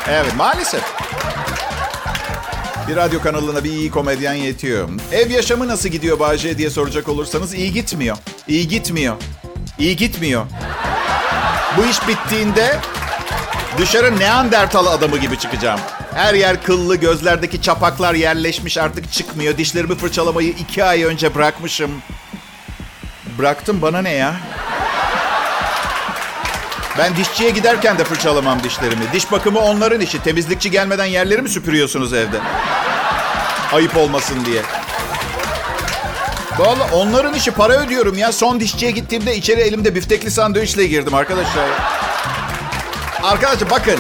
Evet, 0.10 0.36
maalesef. 0.38 0.84
Bir 2.92 2.96
radyo 2.96 3.22
kanalına 3.22 3.64
bir 3.64 3.72
iyi 3.72 3.92
komedyen 3.92 4.34
yetiyor. 4.34 4.90
Ev 5.12 5.32
yaşamı 5.32 5.68
nasıl 5.68 5.90
gidiyor 5.90 6.36
J 6.38 6.58
diye 6.58 6.70
soracak 6.70 7.10
olursanız 7.10 7.54
iyi 7.54 7.74
gitmiyor. 7.74 8.18
İyi 8.48 8.68
gitmiyor. 8.68 9.16
İyi 9.80 9.96
gitmiyor. 9.96 10.46
Bu 11.78 11.86
iş 11.86 12.08
bittiğinde 12.08 12.80
dışarı 13.78 14.20
Neandertal 14.20 14.86
adamı 14.86 15.18
gibi 15.18 15.40
çıkacağım. 15.40 15.80
Her 16.14 16.34
yer 16.34 16.64
kıllı, 16.64 16.96
gözlerdeki 16.96 17.62
çapaklar 17.62 18.14
yerleşmiş 18.14 18.78
artık 18.78 19.12
çıkmıyor. 19.12 19.58
Dişlerimi 19.58 19.96
fırçalamayı 19.96 20.50
iki 20.50 20.84
ay 20.84 21.04
önce 21.04 21.36
bırakmışım. 21.36 21.92
Bıraktım 23.38 23.82
bana 23.82 24.02
ne 24.02 24.12
ya? 24.12 24.36
Ben 26.98 27.16
dişçiye 27.16 27.50
giderken 27.50 27.98
de 27.98 28.04
fırçalamam 28.04 28.64
dişlerimi. 28.64 29.04
Diş 29.14 29.32
bakımı 29.32 29.60
onların 29.60 30.02
işi. 30.02 30.24
Temizlikçi 30.24 30.72
gelmeden 30.72 31.06
yerleri 31.06 31.42
mi 31.42 31.50
süpürüyorsunuz 31.50 32.14
evde? 32.14 32.38
Ayıp 33.74 33.98
olmasın 33.98 34.46
diye. 34.46 34.62
Vallahi 36.58 36.94
onların 36.94 37.34
işi 37.34 37.52
para 37.52 37.74
ödüyorum 37.74 38.18
ya. 38.18 38.32
Son 38.32 38.60
dişçiye 38.60 38.92
gittiğimde 38.92 39.36
içeri 39.36 39.62
elimde 39.62 39.96
biftekli 39.96 40.32
sandviçle 40.32 40.88
girdim 40.88 41.14
arkadaşlar. 41.14 41.66
Arkadaşlar 43.24 43.70
bakın. 43.70 44.00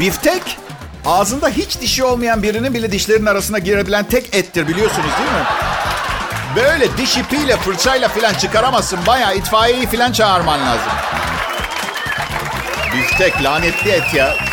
Biftek 0.00 0.42
ağzında 1.06 1.48
hiç 1.48 1.80
dişi 1.80 2.04
olmayan 2.04 2.42
birinin 2.42 2.74
bile 2.74 2.92
dişlerinin 2.92 3.26
arasına 3.26 3.58
girebilen 3.58 4.04
tek 4.04 4.34
ettir 4.34 4.68
biliyorsunuz 4.68 5.10
değil 5.18 5.30
mi? 5.30 5.46
Böyle 6.56 6.96
diş 6.96 7.16
ipiyle 7.16 7.56
fırçayla 7.56 8.08
falan 8.08 8.34
çıkaramazsın. 8.34 8.98
Bayağı 9.06 9.36
itfaiyeyi 9.36 9.86
falan 9.86 10.12
çağırman 10.12 10.60
lazım. 10.60 10.92
Biftek 12.94 13.42
lanetli 13.42 13.90
et 13.90 14.14
ya. 14.14 14.51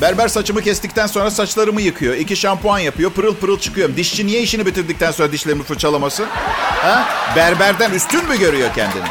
Berber 0.00 0.28
saçımı 0.28 0.62
kestikten 0.62 1.06
sonra 1.06 1.30
saçlarımı 1.30 1.82
yıkıyor. 1.82 2.14
İki 2.14 2.36
şampuan 2.36 2.78
yapıyor. 2.78 3.10
Pırıl 3.10 3.34
pırıl 3.34 3.58
çıkıyorum. 3.58 3.96
Dişçi 3.96 4.26
niye 4.26 4.40
işini 4.40 4.66
bitirdikten 4.66 5.10
sonra 5.10 5.32
dişlerimi 5.32 5.62
fırçalamasın? 5.62 6.26
Ha? 6.82 7.08
Berberden 7.36 7.90
üstün 7.90 8.28
mü 8.28 8.38
görüyor 8.38 8.68
kendini? 8.74 9.04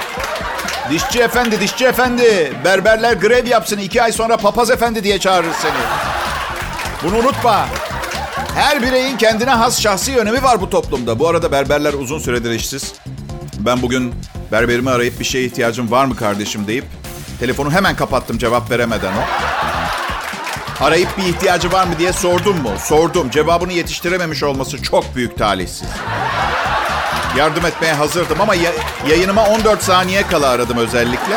Dişçi 0.89 1.19
efendi, 1.19 1.59
dişçi 1.59 1.85
efendi. 1.85 2.53
Berberler 2.65 3.13
grev 3.13 3.47
yapsın. 3.47 3.77
iki 3.77 4.03
ay 4.03 4.11
sonra 4.11 4.37
papaz 4.37 4.71
efendi 4.71 5.03
diye 5.03 5.19
çağırır 5.19 5.53
seni. 5.61 5.73
Bunu 7.03 7.17
unutma. 7.19 7.67
Her 8.55 8.81
bireyin 8.81 9.17
kendine 9.17 9.49
has 9.49 9.81
şahsi 9.81 10.17
önemi 10.17 10.43
var 10.43 10.61
bu 10.61 10.69
toplumda. 10.69 11.19
Bu 11.19 11.27
arada 11.27 11.51
berberler 11.51 11.93
uzun 11.93 12.19
süredir 12.19 12.51
işsiz. 12.51 12.93
Ben 13.59 13.81
bugün 13.81 14.13
berberimi 14.51 14.89
arayıp 14.89 15.19
bir 15.19 15.25
şeye 15.25 15.45
ihtiyacım 15.45 15.91
var 15.91 16.05
mı 16.05 16.15
kardeşim 16.15 16.67
deyip 16.67 16.85
telefonu 17.39 17.71
hemen 17.71 17.95
kapattım 17.95 18.37
cevap 18.37 18.71
veremeden 18.71 19.13
o. 19.13 19.21
Arayıp 20.81 21.17
bir 21.17 21.23
ihtiyacı 21.23 21.71
var 21.71 21.83
mı 21.87 21.99
diye 21.99 22.13
sordum 22.13 22.61
mu? 22.61 22.71
Sordum. 22.83 23.29
Cevabını 23.29 23.73
yetiştirememiş 23.73 24.43
olması 24.43 24.81
çok 24.83 25.15
büyük 25.15 25.37
talihsiz. 25.37 25.87
Yardım 27.37 27.65
etmeye 27.65 27.93
hazırdım 27.93 28.41
ama 28.41 28.55
ya- 28.55 28.71
yayınıma 29.09 29.45
14 29.45 29.83
saniye 29.83 30.27
kala 30.27 30.47
aradım 30.49 30.77
özellikle. 30.77 31.35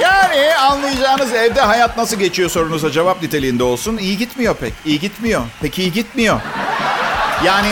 Yani 0.00 0.56
anlayacağınız 0.56 1.32
evde 1.32 1.60
hayat 1.60 1.96
nasıl 1.96 2.16
geçiyor 2.16 2.50
sorunuza 2.50 2.90
cevap 2.90 3.22
niteliğinde 3.22 3.62
olsun. 3.64 3.96
İyi 3.96 4.18
gitmiyor 4.18 4.54
pek. 4.54 4.72
İyi 4.84 5.00
gitmiyor. 5.00 5.42
Pek 5.62 5.78
iyi 5.78 5.92
gitmiyor. 5.92 6.40
Yani 7.44 7.68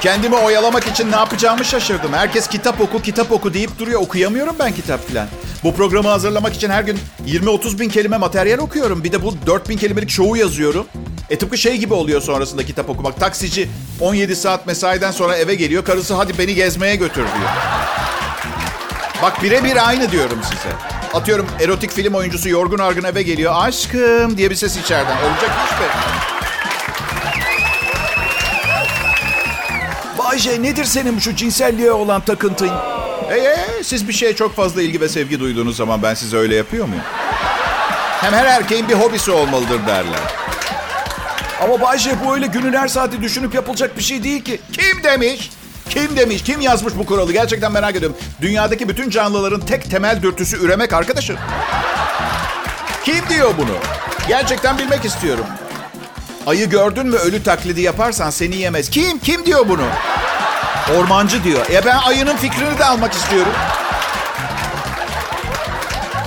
kendimi 0.00 0.36
oyalamak 0.36 0.86
için 0.86 1.12
ne 1.12 1.16
yapacağımı 1.16 1.64
şaşırdım. 1.64 2.12
Herkes 2.12 2.46
kitap 2.48 2.80
oku, 2.80 3.02
kitap 3.02 3.32
oku 3.32 3.54
deyip 3.54 3.78
duruyor. 3.78 4.00
Okuyamıyorum 4.00 4.56
ben 4.58 4.72
kitap 4.72 5.08
filan. 5.08 5.26
Bu 5.64 5.74
programı 5.74 6.08
hazırlamak 6.08 6.54
için 6.54 6.70
her 6.70 6.82
gün 6.82 6.98
20-30 7.26 7.78
bin 7.80 7.88
kelime 7.88 8.16
materyal 8.16 8.58
okuyorum. 8.58 9.04
Bir 9.04 9.12
de 9.12 9.22
bu 9.22 9.34
4 9.46 9.68
bin 9.68 9.76
kelimelik 9.76 10.10
şovu 10.10 10.36
yazıyorum. 10.36 10.86
E 11.30 11.38
tıpkı 11.38 11.58
şey 11.58 11.76
gibi 11.76 11.94
oluyor 11.94 12.20
sonrasında 12.20 12.64
kitap 12.64 12.90
okumak. 12.90 13.20
Taksici 13.20 13.68
17 14.00 14.36
saat 14.36 14.66
mesaiden 14.66 15.10
sonra 15.10 15.36
eve 15.36 15.54
geliyor. 15.54 15.84
Karısı 15.84 16.14
hadi 16.14 16.38
beni 16.38 16.54
gezmeye 16.54 16.96
götür 16.96 17.22
diyor. 17.22 17.50
Bak 19.22 19.42
birebir 19.42 19.88
aynı 19.88 20.10
diyorum 20.10 20.38
size. 20.42 20.74
Atıyorum 21.14 21.46
erotik 21.60 21.90
film 21.90 22.14
oyuncusu 22.14 22.48
yorgun 22.48 22.78
argın 22.78 23.04
eve 23.04 23.22
geliyor. 23.22 23.52
Aşkım 23.56 24.36
diye 24.36 24.50
bir 24.50 24.56
ses 24.56 24.76
içeriden. 24.76 25.16
Olacak 25.16 25.50
iş 25.66 25.78
mi? 25.80 25.86
Bayce 30.18 30.62
nedir 30.62 30.84
senin 30.84 31.18
şu 31.18 31.36
cinselliğe 31.36 31.92
olan 31.92 32.20
takıntın? 32.20 32.93
Hey, 33.28 33.82
siz 33.82 34.08
bir 34.08 34.12
şeye 34.12 34.36
çok 34.36 34.56
fazla 34.56 34.82
ilgi 34.82 35.00
ve 35.00 35.08
sevgi 35.08 35.40
duyduğunuz 35.40 35.76
zaman 35.76 36.02
ben 36.02 36.14
size 36.14 36.36
öyle 36.36 36.54
yapıyor 36.54 36.86
muyum? 36.86 37.02
Hem 38.20 38.32
her 38.32 38.44
erkeğin 38.44 38.88
bir 38.88 38.94
hobisi 38.94 39.30
olmalıdır 39.30 39.86
derler. 39.86 40.20
Ama 41.62 41.80
Bayce 41.80 42.10
bu 42.24 42.34
öyle 42.34 42.46
günün 42.46 42.72
her 42.72 42.88
saati 42.88 43.22
düşünüp 43.22 43.54
yapılacak 43.54 43.98
bir 43.98 44.02
şey 44.02 44.24
değil 44.24 44.44
ki. 44.44 44.60
Kim 44.72 45.02
demiş? 45.04 45.50
Kim 45.90 46.16
demiş? 46.16 46.42
Kim 46.42 46.60
yazmış 46.60 46.94
bu 46.98 47.06
kuralı? 47.06 47.32
Gerçekten 47.32 47.72
merak 47.72 47.96
ediyorum. 47.96 48.16
Dünyadaki 48.40 48.88
bütün 48.88 49.10
canlıların 49.10 49.60
tek 49.60 49.90
temel 49.90 50.22
dürtüsü 50.22 50.64
üremek 50.64 50.92
arkadaşım. 50.92 51.36
Kim 53.04 53.28
diyor 53.30 53.54
bunu? 53.58 53.76
Gerçekten 54.28 54.78
bilmek 54.78 55.04
istiyorum. 55.04 55.44
Ayı 56.46 56.70
gördün 56.70 57.06
mü 57.06 57.16
ölü 57.16 57.42
taklidi 57.42 57.80
yaparsan 57.80 58.30
seni 58.30 58.56
yemez. 58.56 58.90
Kim? 58.90 59.18
Kim 59.18 59.46
diyor 59.46 59.68
bunu? 59.68 59.86
Ormancı 60.92 61.44
diyor. 61.44 61.66
E 61.72 61.84
ben 61.84 61.96
ayının 61.96 62.36
fikrini 62.36 62.78
de 62.78 62.84
almak 62.84 63.12
istiyorum. 63.12 63.52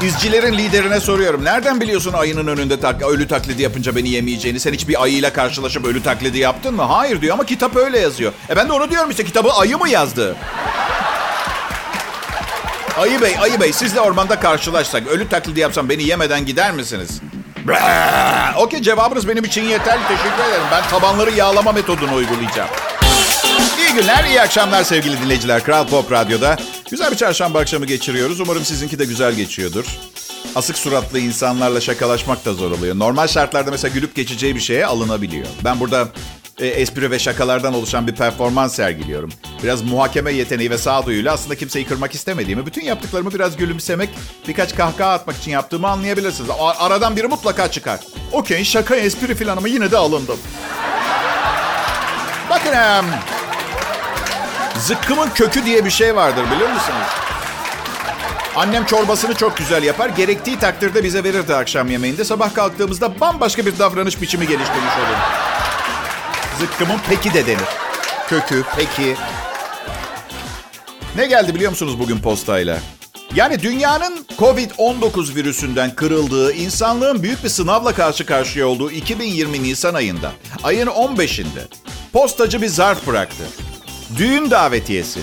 İzcilerin 0.01 0.53
liderine 0.57 0.99
soruyorum. 0.99 1.45
Nereden 1.45 1.81
biliyorsun 1.81 2.13
ayının 2.13 2.47
önünde 2.47 2.79
tak 2.79 3.01
ölü 3.01 3.27
taklidi 3.27 3.61
yapınca 3.61 3.95
beni 3.95 4.09
yemeyeceğini? 4.09 4.59
Sen 4.59 4.73
hiç 4.73 4.87
bir 4.87 5.03
ayıyla 5.03 5.33
karşılaşıp 5.33 5.85
ölü 5.85 6.03
taklidi 6.03 6.37
yaptın 6.37 6.75
mı? 6.75 6.83
Hayır 6.83 7.21
diyor 7.21 7.33
ama 7.33 7.45
kitap 7.45 7.75
öyle 7.75 7.99
yazıyor. 7.99 8.33
E 8.49 8.55
ben 8.55 8.69
de 8.69 8.73
onu 8.73 8.91
diyorum 8.91 9.09
işte 9.09 9.25
kitabı 9.25 9.51
ayı 9.53 9.77
mı 9.77 9.89
yazdı? 9.89 10.35
Ayı 12.97 13.21
Bey, 13.21 13.35
Ayı 13.41 13.61
Bey 13.61 13.73
sizle 13.73 14.01
ormanda 14.01 14.39
karşılaşsak 14.39 15.07
ölü 15.07 15.29
taklidi 15.29 15.59
yapsam 15.59 15.89
beni 15.89 16.03
yemeden 16.03 16.45
gider 16.45 16.71
misiniz? 16.71 17.21
Okey 18.57 18.81
cevabınız 18.81 19.27
benim 19.27 19.43
için 19.43 19.63
yeterli. 19.63 20.01
Teşekkür 20.07 20.43
ederim. 20.49 20.63
Ben 20.71 20.83
tabanları 20.89 21.31
yağlama 21.31 21.71
metodunu 21.71 22.13
uygulayacağım. 22.15 22.69
İyi 23.57 23.93
günler, 24.01 24.23
iyi 24.25 24.41
akşamlar 24.41 24.83
sevgili 24.83 25.21
dinleyiciler. 25.21 25.63
Kral 25.63 25.87
Pop 25.87 26.11
Radyo'da 26.11 26.57
güzel 26.91 27.11
bir 27.11 27.17
çarşamba 27.17 27.59
akşamı 27.59 27.85
geçiriyoruz. 27.85 28.39
Umarım 28.39 28.65
sizinki 28.65 28.99
de 28.99 29.05
güzel 29.05 29.33
geçiyordur. 29.33 29.85
Asık 30.55 30.77
suratlı 30.77 31.19
insanlarla 31.19 31.81
şakalaşmak 31.81 32.45
da 32.45 32.53
zor 32.53 32.71
oluyor. 32.71 32.99
Normal 32.99 33.27
şartlarda 33.27 33.71
mesela 33.71 33.93
gülüp 33.93 34.15
geçeceği 34.15 34.55
bir 34.55 34.59
şeye 34.59 34.85
alınabiliyor. 34.85 35.47
Ben 35.63 35.79
burada 35.79 36.07
e, 36.59 36.67
espri 36.67 37.11
ve 37.11 37.19
şakalardan 37.19 37.73
oluşan 37.73 38.07
bir 38.07 38.15
performans 38.15 38.75
sergiliyorum. 38.75 39.31
Biraz 39.63 39.81
muhakeme 39.81 40.31
yeteneği 40.33 40.69
ve 40.71 40.77
sağduyuyla 40.77 41.33
aslında 41.33 41.55
kimseyi 41.55 41.85
kırmak 41.85 42.15
istemediğimi, 42.15 42.65
bütün 42.65 42.81
yaptıklarımı 42.85 43.33
biraz 43.33 43.57
gülümsemek, 43.57 44.09
birkaç 44.47 44.75
kahkaha 44.75 45.11
atmak 45.13 45.37
için 45.37 45.51
yaptığımı 45.51 45.87
anlayabilirsiniz. 45.87 46.49
A- 46.59 46.85
aradan 46.85 47.15
biri 47.15 47.27
mutlaka 47.27 47.71
çıkar. 47.71 47.99
Okey, 48.31 48.63
şaka, 48.63 48.95
espri 48.95 49.35
filan 49.35 49.57
ama 49.57 49.67
yine 49.67 49.91
de 49.91 49.97
alındım. 49.97 50.37
Bakın, 52.49 52.71
em, 52.73 53.05
zıkkımın 54.81 55.29
kökü 55.29 55.65
diye 55.65 55.85
bir 55.85 55.89
şey 55.89 56.15
vardır 56.15 56.43
biliyor 56.51 56.69
musunuz? 56.69 57.07
Annem 58.55 58.85
çorbasını 58.85 59.35
çok 59.35 59.57
güzel 59.57 59.83
yapar. 59.83 60.09
Gerektiği 60.09 60.59
takdirde 60.59 61.03
bize 61.03 61.23
verirdi 61.23 61.55
akşam 61.55 61.89
yemeğinde. 61.91 62.23
Sabah 62.23 62.53
kalktığımızda 62.53 63.19
bambaşka 63.19 63.65
bir 63.65 63.79
davranış 63.79 64.21
biçimi 64.21 64.47
geliştirmiş 64.47 64.93
olur. 64.97 65.17
Zıkkımın 66.59 66.99
peki 67.09 67.33
de 67.33 67.45
denir. 67.45 67.67
Kökü, 68.27 68.63
peki. 68.75 69.15
Ne 71.15 71.25
geldi 71.25 71.55
biliyor 71.55 71.71
musunuz 71.71 71.99
bugün 71.99 72.19
postayla? 72.19 72.79
Yani 73.35 73.61
dünyanın 73.61 74.25
Covid-19 74.37 75.35
virüsünden 75.35 75.95
kırıldığı, 75.95 76.53
insanlığın 76.53 77.23
büyük 77.23 77.43
bir 77.43 77.49
sınavla 77.49 77.93
karşı 77.93 78.25
karşıya 78.25 78.67
olduğu 78.67 78.91
2020 78.91 79.63
Nisan 79.63 79.93
ayında, 79.93 80.31
ayın 80.63 80.87
15'inde 80.87 81.61
postacı 82.13 82.61
bir 82.61 82.67
zarf 82.67 83.07
bıraktı. 83.07 83.43
Düğün 84.15 84.51
davetiyesi. 84.51 85.19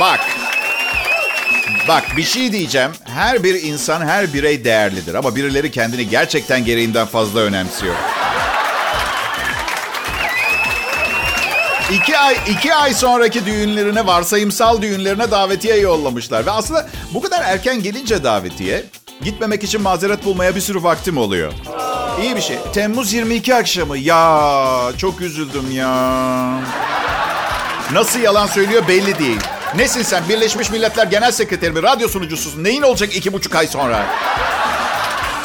Bak. 0.00 0.20
Bak 1.88 2.04
bir 2.16 2.22
şey 2.22 2.52
diyeceğim. 2.52 2.90
Her 3.04 3.44
bir 3.44 3.62
insan, 3.62 4.06
her 4.06 4.34
birey 4.34 4.64
değerlidir. 4.64 5.14
Ama 5.14 5.36
birileri 5.36 5.70
kendini 5.70 6.08
gerçekten 6.08 6.64
gereğinden 6.64 7.06
fazla 7.06 7.40
önemsiyor. 7.40 7.94
İki 11.92 12.18
ay, 12.18 12.36
iki 12.50 12.74
ay 12.74 12.94
sonraki 12.94 13.46
düğünlerine, 13.46 14.06
varsayımsal 14.06 14.82
düğünlerine 14.82 15.30
davetiye 15.30 15.76
yollamışlar. 15.76 16.46
Ve 16.46 16.50
aslında 16.50 16.88
bu 17.14 17.20
kadar 17.20 17.42
erken 17.42 17.82
gelince 17.82 18.24
davetiye, 18.24 18.84
gitmemek 19.24 19.64
için 19.64 19.82
mazeret 19.82 20.24
bulmaya 20.24 20.56
bir 20.56 20.60
sürü 20.60 20.82
vaktim 20.82 21.16
oluyor. 21.16 21.52
İyi 22.18 22.36
bir 22.36 22.40
şey. 22.40 22.58
Temmuz 22.74 23.12
22 23.12 23.54
akşamı. 23.54 23.98
Ya 23.98 24.92
çok 24.98 25.20
üzüldüm 25.20 25.70
ya. 25.70 26.60
Nasıl 27.92 28.20
yalan 28.20 28.46
söylüyor 28.46 28.88
belli 28.88 29.18
değil. 29.18 29.40
Nesin 29.76 30.02
sen? 30.02 30.28
Birleşmiş 30.28 30.70
Milletler 30.70 31.06
Genel 31.06 31.32
Sekreteri 31.32 31.72
mi? 31.72 31.82
Radyo 31.82 32.08
sunucususun. 32.08 32.64
Neyin 32.64 32.82
olacak 32.82 33.16
iki 33.16 33.32
buçuk 33.32 33.54
ay 33.54 33.66
sonra? 33.66 34.06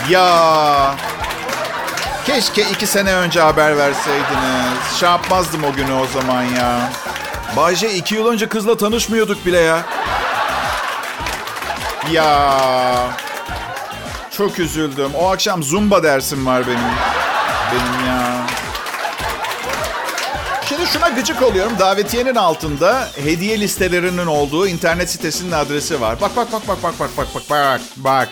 Ya 0.10 0.96
keşke 2.26 2.62
iki 2.62 2.88
sene 2.88 3.14
önce 3.14 3.42
haber 3.42 3.78
verseydiniz. 3.78 5.00
Şey 5.00 5.10
yapmazdım 5.10 5.64
o 5.64 5.74
günü 5.74 5.94
o 5.94 6.08
zaman 6.08 6.44
ya. 6.44 6.80
Bayce 7.58 7.94
iki 7.94 8.16
yıl 8.16 8.28
önce 8.28 8.50
kızla 8.50 8.78
tanışmıyorduk 8.78 9.46
bile 9.46 9.60
ya. 9.60 9.82
Ya 12.12 12.58
çok 14.38 14.60
üzüldüm. 14.60 15.12
O 15.16 15.30
akşam 15.30 15.64
zumba 15.64 16.04
dersim 16.04 16.46
var 16.46 16.68
benim. 16.68 16.80
Benim 17.72 18.08
ya. 18.08 18.48
Şimdi 20.70 20.88
şuna 20.88 21.10
gıcık 21.10 21.42
oluyorum. 21.42 21.74
Davetiyenin 21.80 22.36
altında 22.36 23.08
hediye 23.24 23.60
listelerinin 23.60 24.26
olduğu 24.26 24.68
internet 24.68 25.10
sitesinin 25.10 25.52
adresi 25.52 26.02
var. 26.02 26.22
Bak 26.22 26.36
bak 26.36 26.52
bak 26.52 26.68
bak 26.68 26.78
bak 26.84 26.94
bak 27.00 27.10
bak 27.18 27.28
bak 27.36 27.44
bak 27.50 27.82
bak. 27.98 28.30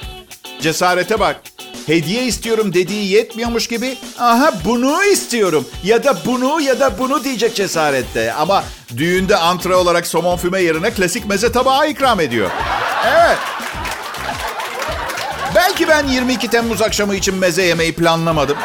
Cesarete 0.62 1.20
bak. 1.20 1.42
Hediye 1.86 2.26
istiyorum 2.26 2.74
dediği 2.74 3.12
yetmiyormuş 3.12 3.68
gibi. 3.68 3.98
Aha 4.20 4.54
bunu 4.66 5.04
istiyorum. 5.04 5.66
Ya 5.84 6.04
da 6.04 6.18
bunu 6.26 6.62
ya 6.62 6.80
da 6.80 7.00
bunu 7.00 7.24
diyecek 7.24 7.56
cesarette. 7.56 8.34
Ama 8.34 8.64
düğünde 8.98 9.38
antre 9.38 9.76
olarak 9.76 10.08
somon 10.08 10.38
füme 10.38 10.62
yerine 10.62 10.92
klasik 10.92 11.26
meze 11.26 11.52
tabağı 11.52 11.90
ikram 11.90 12.20
ediyor. 12.20 12.50
Evet. 13.08 13.38
Belki 15.56 15.88
ben 15.88 16.08
22 16.08 16.48
Temmuz 16.50 16.82
akşamı 16.82 17.16
için 17.16 17.36
meze 17.36 17.64
yemeyi 17.64 17.96
planlamadım. 17.96 18.58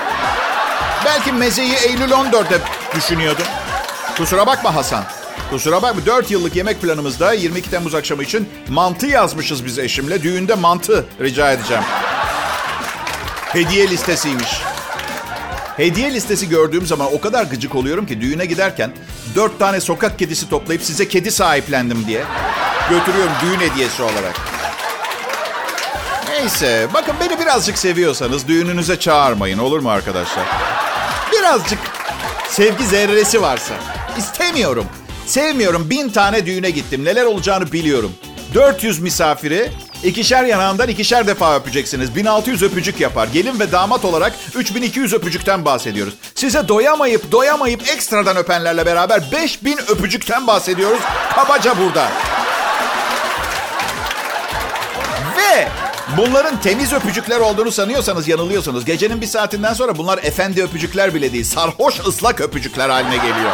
Belki 1.04 1.32
mezeyi 1.32 1.74
Eylül 1.74 2.10
14'te 2.10 2.58
düşünüyordum. 2.96 3.44
Kusura 4.16 4.46
bakma 4.46 4.74
Hasan. 4.74 5.04
Kusura 5.50 5.82
bakma. 5.82 6.06
4 6.06 6.30
yıllık 6.30 6.56
yemek 6.56 6.82
planımızda 6.82 7.32
22 7.32 7.70
Temmuz 7.70 7.94
akşamı 7.94 8.22
için 8.22 8.48
mantı 8.68 9.06
yazmışız 9.06 9.64
biz 9.64 9.78
eşimle. 9.78 10.22
Düğünde 10.22 10.54
mantı 10.54 11.06
rica 11.20 11.52
edeceğim. 11.52 11.82
Hediye 13.44 13.90
listesiymiş. 13.90 14.62
Hediye 15.76 16.14
listesi 16.14 16.48
gördüğüm 16.48 16.86
zaman 16.86 17.14
o 17.14 17.20
kadar 17.20 17.44
gıcık 17.44 17.74
oluyorum 17.74 18.06
ki 18.06 18.20
düğüne 18.20 18.46
giderken 18.46 18.90
dört 19.34 19.58
tane 19.58 19.80
sokak 19.80 20.18
kedisi 20.18 20.50
toplayıp 20.50 20.82
size 20.82 21.08
kedi 21.08 21.30
sahiplendim 21.30 22.06
diye 22.06 22.24
götürüyorum 22.90 23.32
düğün 23.42 23.70
hediyesi 23.70 24.02
olarak. 24.02 24.57
Neyse 26.38 26.88
bakın 26.94 27.14
beni 27.20 27.40
birazcık 27.40 27.78
seviyorsanız 27.78 28.48
düğününüze 28.48 29.00
çağırmayın 29.00 29.58
olur 29.58 29.80
mu 29.80 29.90
arkadaşlar? 29.90 30.44
Birazcık 31.32 31.78
sevgi 32.48 32.84
zerresi 32.84 33.42
varsa. 33.42 33.74
istemiyorum. 34.18 34.86
Sevmiyorum. 35.26 35.90
Bin 35.90 36.08
tane 36.08 36.46
düğüne 36.46 36.70
gittim. 36.70 37.04
Neler 37.04 37.24
olacağını 37.24 37.72
biliyorum. 37.72 38.12
400 38.54 38.98
misafiri 38.98 39.70
ikişer 40.04 40.44
yanağından 40.44 40.88
ikişer 40.88 41.26
defa 41.26 41.56
öpeceksiniz. 41.56 42.16
1600 42.16 42.62
öpücük 42.62 43.00
yapar. 43.00 43.28
Gelin 43.32 43.60
ve 43.60 43.72
damat 43.72 44.04
olarak 44.04 44.32
3200 44.54 45.14
öpücükten 45.14 45.64
bahsediyoruz. 45.64 46.14
Size 46.34 46.68
doyamayıp 46.68 47.32
doyamayıp 47.32 47.88
ekstradan 47.88 48.36
öpenlerle 48.36 48.86
beraber 48.86 49.22
5000 49.32 49.78
öpücükten 49.88 50.46
bahsediyoruz. 50.46 51.00
Kabaca 51.34 51.78
burada. 51.78 52.08
Ve 55.36 55.68
bunların 56.16 56.60
temiz 56.60 56.92
öpücükler 56.92 57.40
olduğunu 57.40 57.70
sanıyorsanız 57.70 58.28
yanılıyorsunuz. 58.28 58.84
Gecenin 58.84 59.20
bir 59.20 59.26
saatinden 59.26 59.72
sonra 59.72 59.98
bunlar 59.98 60.18
efendi 60.18 60.62
öpücükler 60.62 61.14
bile 61.14 61.32
değil. 61.32 61.44
Sarhoş 61.44 62.00
ıslak 62.00 62.40
öpücükler 62.40 62.88
haline 62.88 63.16
geliyor. 63.16 63.52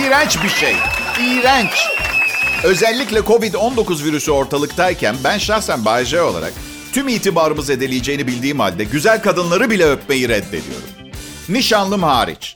İğrenç 0.00 0.42
bir 0.44 0.48
şey. 0.48 0.76
İğrenç. 1.20 1.86
Özellikle 2.64 3.18
Covid-19 3.18 4.04
virüsü 4.04 4.30
ortalıktayken 4.30 5.16
ben 5.24 5.38
şahsen 5.38 5.84
Bay 5.84 6.20
olarak 6.20 6.52
tüm 6.92 7.08
itibarımız 7.08 7.70
edeleyeceğini 7.70 8.26
bildiğim 8.26 8.60
halde 8.60 8.84
güzel 8.84 9.22
kadınları 9.22 9.70
bile 9.70 9.84
öpmeyi 9.90 10.28
reddediyorum. 10.28 10.88
Nişanlım 11.48 12.02
hariç. 12.02 12.54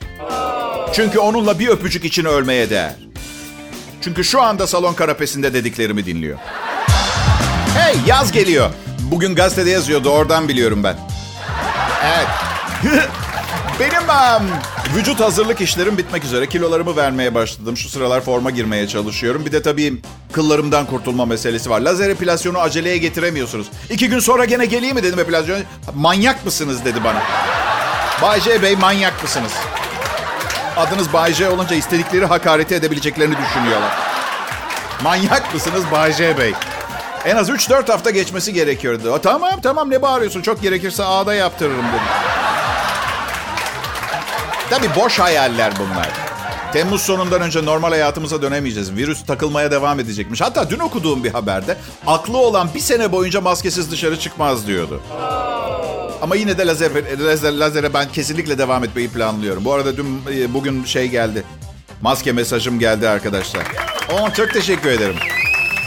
Çünkü 0.93 1.19
onunla 1.19 1.59
bir 1.59 1.67
öpücük 1.67 2.05
için 2.05 2.25
ölmeye 2.25 2.69
değer. 2.69 2.95
Çünkü 4.01 4.23
şu 4.23 4.41
anda 4.41 4.67
salon 4.67 4.93
kanapesinde 4.93 5.53
dediklerimi 5.53 6.05
dinliyor. 6.05 6.39
Hey 7.75 7.95
yaz 8.07 8.31
geliyor. 8.31 8.69
Bugün 8.99 9.35
gazetede 9.35 9.69
yazıyordu 9.69 10.09
oradan 10.09 10.47
biliyorum 10.47 10.83
ben. 10.83 10.97
Evet. 12.05 12.27
Benim 13.79 14.09
um, 14.09 14.47
vücut 14.95 15.19
hazırlık 15.19 15.61
işlerim 15.61 15.97
bitmek 15.97 16.23
üzere. 16.23 16.49
Kilolarımı 16.49 16.95
vermeye 16.95 17.35
başladım. 17.35 17.77
Şu 17.77 17.89
sıralar 17.89 18.21
forma 18.21 18.51
girmeye 18.51 18.87
çalışıyorum. 18.87 19.45
Bir 19.45 19.51
de 19.51 19.61
tabii 19.61 20.01
kıllarımdan 20.31 20.85
kurtulma 20.85 21.25
meselesi 21.25 21.69
var. 21.69 21.79
Lazer 21.79 22.09
epilasyonu 22.09 22.59
aceleye 22.59 22.97
getiremiyorsunuz. 22.97 23.67
İki 23.89 24.09
gün 24.09 24.19
sonra 24.19 24.45
gene 24.45 24.65
geleyim 24.65 24.95
mi 24.95 25.03
dedim 25.03 25.19
epilasyon. 25.19 25.59
Manyak 25.95 26.45
mısınız 26.45 26.85
dedi 26.85 27.03
bana. 27.03 27.21
Bay 28.21 28.41
J 28.41 28.61
Bey 28.61 28.75
manyak 28.75 29.23
mısınız? 29.23 29.51
Adınız 30.77 31.13
Bay 31.13 31.33
J 31.33 31.49
olunca 31.49 31.75
istedikleri 31.75 32.25
hakareti 32.25 32.75
edebileceklerini 32.75 33.35
düşünüyorlar. 33.45 33.91
Manyak 35.03 35.53
mısınız 35.53 35.83
Bay 35.91 36.13
J 36.13 36.37
Bey? 36.37 36.53
En 37.25 37.35
az 37.35 37.49
3-4 37.49 37.91
hafta 37.91 38.09
geçmesi 38.09 38.53
gerekiyordu. 38.53 39.19
Tamam 39.23 39.61
tamam 39.61 39.89
ne 39.89 40.01
bağırıyorsun 40.01 40.41
çok 40.41 40.61
gerekirse 40.61 41.03
ağda 41.03 41.33
yaptırırım 41.33 41.85
dedim. 41.87 41.99
Tabii 44.69 44.89
boş 44.95 45.19
hayaller 45.19 45.73
bunlar. 45.79 46.09
Temmuz 46.73 47.01
sonundan 47.01 47.41
önce 47.41 47.65
normal 47.65 47.89
hayatımıza 47.89 48.41
dönemeyeceğiz. 48.41 48.95
Virüs 48.95 49.25
takılmaya 49.25 49.71
devam 49.71 49.99
edecekmiş. 49.99 50.41
Hatta 50.41 50.69
dün 50.69 50.79
okuduğum 50.79 51.23
bir 51.23 51.31
haberde 51.31 51.77
aklı 52.07 52.37
olan 52.37 52.69
bir 52.75 52.79
sene 52.79 53.11
boyunca 53.11 53.41
maskesiz 53.41 53.91
dışarı 53.91 54.19
çıkmaz 54.19 54.67
diyordu. 54.67 55.01
Ama 56.21 56.35
yine 56.35 56.57
de 56.57 56.67
lazer, 56.67 56.91
lazer, 57.19 57.53
lazere 57.53 57.93
ben 57.93 58.09
kesinlikle 58.11 58.57
devam 58.57 58.83
etmeyi 58.83 59.09
planlıyorum. 59.09 59.65
Bu 59.65 59.73
arada 59.73 59.97
dün 59.97 60.21
e, 60.35 60.53
bugün 60.53 60.83
şey 60.83 61.07
geldi. 61.07 61.43
Maske 62.01 62.31
mesajım 62.31 62.79
geldi 62.79 63.09
arkadaşlar. 63.09 63.63
Oh, 64.13 64.33
çok 64.33 64.53
teşekkür 64.53 64.89
ederim. 64.89 65.15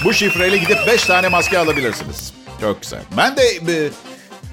Bu 0.05 0.13
şifreyle 0.13 0.57
gidip 0.57 0.87
5 0.87 1.03
tane 1.05 1.29
maske 1.29 1.59
alabilirsiniz. 1.59 2.33
Çok 2.61 2.83
güzel. 2.83 3.01
Ben 3.17 3.37
de 3.37 3.43
e, 3.43 3.91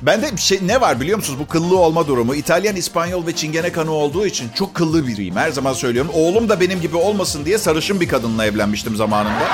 ben 0.01 0.21
de 0.21 0.37
şey 0.37 0.59
ne 0.61 0.81
var 0.81 1.01
biliyor 1.01 1.17
musunuz 1.17 1.39
bu 1.39 1.47
kıllı 1.47 1.77
olma 1.77 2.07
durumu. 2.07 2.35
İtalyan, 2.35 2.75
İspanyol 2.75 3.27
ve 3.27 3.35
Çingene 3.35 3.71
kanı 3.71 3.91
olduğu 3.91 4.25
için 4.25 4.49
çok 4.55 4.75
kıllı 4.75 5.07
biriyim. 5.07 5.35
Her 5.35 5.51
zaman 5.51 5.73
söylüyorum. 5.73 6.11
Oğlum 6.13 6.49
da 6.49 6.59
benim 6.59 6.81
gibi 6.81 6.97
olmasın 6.97 7.45
diye 7.45 7.57
sarışın 7.57 8.01
bir 8.01 8.07
kadınla 8.07 8.45
evlenmiştim 8.45 8.95
zamanında. 8.95 9.47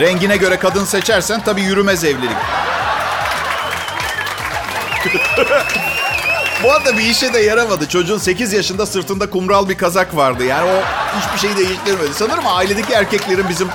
Rengine 0.00 0.36
göre 0.36 0.58
kadın 0.58 0.84
seçersen 0.84 1.40
tabii 1.44 1.62
yürümez 1.62 2.04
evlilik. 2.04 2.36
Bu 6.62 6.72
arada 6.72 6.98
bir 6.98 7.02
işe 7.02 7.34
de 7.34 7.38
yaramadı. 7.38 7.88
Çocuğun 7.88 8.18
8 8.18 8.52
yaşında 8.52 8.86
sırtında 8.86 9.30
kumral 9.30 9.68
bir 9.68 9.76
kazak 9.76 10.16
vardı. 10.16 10.44
Yani 10.44 10.70
o 10.70 10.82
hiçbir 11.18 11.38
şeyi 11.48 11.56
değiştirmedi. 11.56 12.14
Sanırım 12.14 12.46
ailedeki 12.46 12.92
erkeklerin 12.92 13.48
bizim 13.48 13.68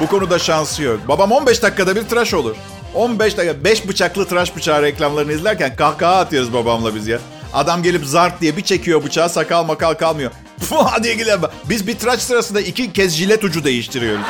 bu 0.00 0.06
konuda 0.06 0.38
şansı 0.38 0.82
yok. 0.82 1.00
Babam 1.08 1.32
15 1.32 1.62
dakikada 1.62 1.96
bir 1.96 2.02
tıraş 2.02 2.34
olur. 2.34 2.56
15 2.94 3.36
dakika 3.36 3.64
5 3.64 3.88
bıçaklı 3.88 4.28
tıraş 4.28 4.56
bıçağı 4.56 4.82
reklamlarını 4.82 5.32
izlerken 5.32 5.76
kahkaha 5.76 6.16
atıyoruz 6.16 6.52
babamla 6.54 6.94
biz 6.94 7.08
ya. 7.08 7.18
Adam 7.52 7.82
gelip 7.82 8.06
zart 8.06 8.40
diye 8.40 8.56
bir 8.56 8.62
çekiyor 8.62 9.04
bıçağı 9.04 9.28
sakal 9.28 9.64
makal 9.64 9.94
kalmıyor. 9.94 10.30
Fuh 10.60 11.02
diye 11.02 11.14
gidelim. 11.14 11.40
Biz 11.64 11.86
bir 11.86 11.98
tıraş 11.98 12.22
sırasında 12.22 12.60
iki 12.60 12.92
kez 12.92 13.12
jilet 13.12 13.44
ucu 13.44 13.64
değiştiriyoruz. 13.64 14.26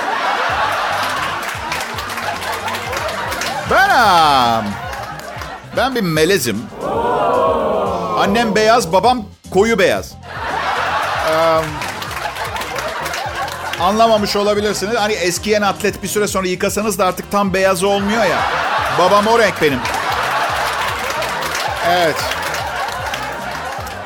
Ben 3.70 4.64
ben 5.76 5.94
bir 5.94 6.00
melezim. 6.00 6.62
Annem 8.16 8.54
beyaz, 8.54 8.92
babam 8.92 9.24
koyu 9.50 9.78
beyaz. 9.78 10.12
Ee, 11.30 11.60
anlamamış 13.80 14.36
olabilirsiniz. 14.36 14.96
Hani 14.96 15.12
eskiyen 15.12 15.62
atlet 15.62 16.02
bir 16.02 16.08
süre 16.08 16.26
sonra 16.26 16.46
yıkasanız 16.46 16.98
da 16.98 17.06
artık 17.06 17.30
tam 17.30 17.54
beyaz 17.54 17.82
olmuyor 17.84 18.24
ya. 18.24 18.38
Babam 18.98 19.26
o 19.26 19.38
renk 19.38 19.62
benim. 19.62 19.78
Evet. 21.88 22.16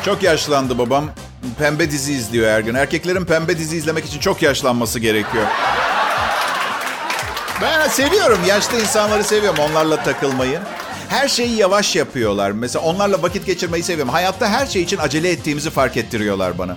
Çok 0.05 0.23
yaşlandı 0.23 0.79
babam. 0.79 1.05
Pembe 1.59 1.91
dizi 1.91 2.13
izliyor 2.13 2.51
her 2.51 2.61
gün. 2.61 2.75
Erkeklerin 2.75 3.25
pembe 3.25 3.59
dizi 3.59 3.77
izlemek 3.77 4.07
için 4.07 4.21
çok 4.21 4.43
yaşlanması 4.43 4.99
gerekiyor. 4.99 5.45
Ben 7.63 7.89
seviyorum. 7.89 8.39
Yaşlı 8.47 8.81
insanları 8.81 9.25
seviyorum. 9.25 9.59
Onlarla 9.71 10.03
takılmayı. 10.03 10.61
Her 11.09 11.29
şeyi 11.29 11.57
yavaş 11.57 11.97
yapıyorlar. 11.97 12.51
Mesela 12.51 12.85
onlarla 12.85 13.23
vakit 13.23 13.47
geçirmeyi 13.47 13.83
seviyorum. 13.85 14.13
Hayatta 14.13 14.49
her 14.49 14.67
şey 14.67 14.83
için 14.83 14.99
acele 14.99 15.31
ettiğimizi 15.31 15.71
fark 15.71 15.97
ettiriyorlar 15.97 16.59
bana. 16.59 16.77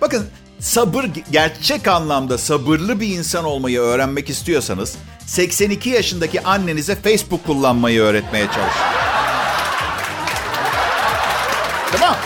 Bakın 0.00 0.26
sabır 0.58 1.04
gerçek 1.30 1.88
anlamda 1.88 2.38
sabırlı 2.38 3.00
bir 3.00 3.08
insan 3.08 3.44
olmayı 3.44 3.80
öğrenmek 3.80 4.30
istiyorsanız 4.30 4.96
82 5.26 5.90
yaşındaki 5.90 6.42
annenize 6.42 6.94
Facebook 6.94 7.46
kullanmayı 7.46 8.00
öğretmeye 8.00 8.46
çalışın. 8.46 8.82
Mi? 12.00 12.16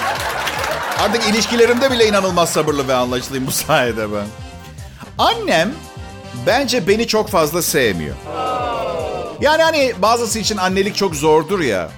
Artık 0.98 1.28
ilişkilerimde 1.28 1.90
bile 1.90 2.08
inanılmaz 2.08 2.50
sabırlı 2.52 2.88
ve 2.88 2.94
anlaşılıyım 2.94 3.46
bu 3.46 3.50
sayede 3.50 4.12
ben. 4.12 4.26
Annem 5.18 5.72
bence 6.46 6.88
beni 6.88 7.06
çok 7.06 7.28
fazla 7.28 7.62
sevmiyor. 7.62 8.14
Yani 9.40 9.62
hani 9.62 9.92
bazısı 10.02 10.38
için 10.38 10.56
annelik 10.56 10.96
çok 10.96 11.14
zordur 11.16 11.60
ya. 11.60 11.88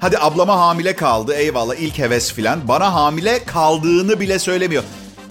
Hadi 0.00 0.18
ablama 0.18 0.58
hamile 0.58 0.96
kaldı 0.96 1.34
eyvallah 1.34 1.74
ilk 1.74 1.98
heves 1.98 2.32
filan. 2.32 2.68
Bana 2.68 2.94
hamile 2.94 3.44
kaldığını 3.44 4.20
bile 4.20 4.38
söylemiyor. 4.38 4.82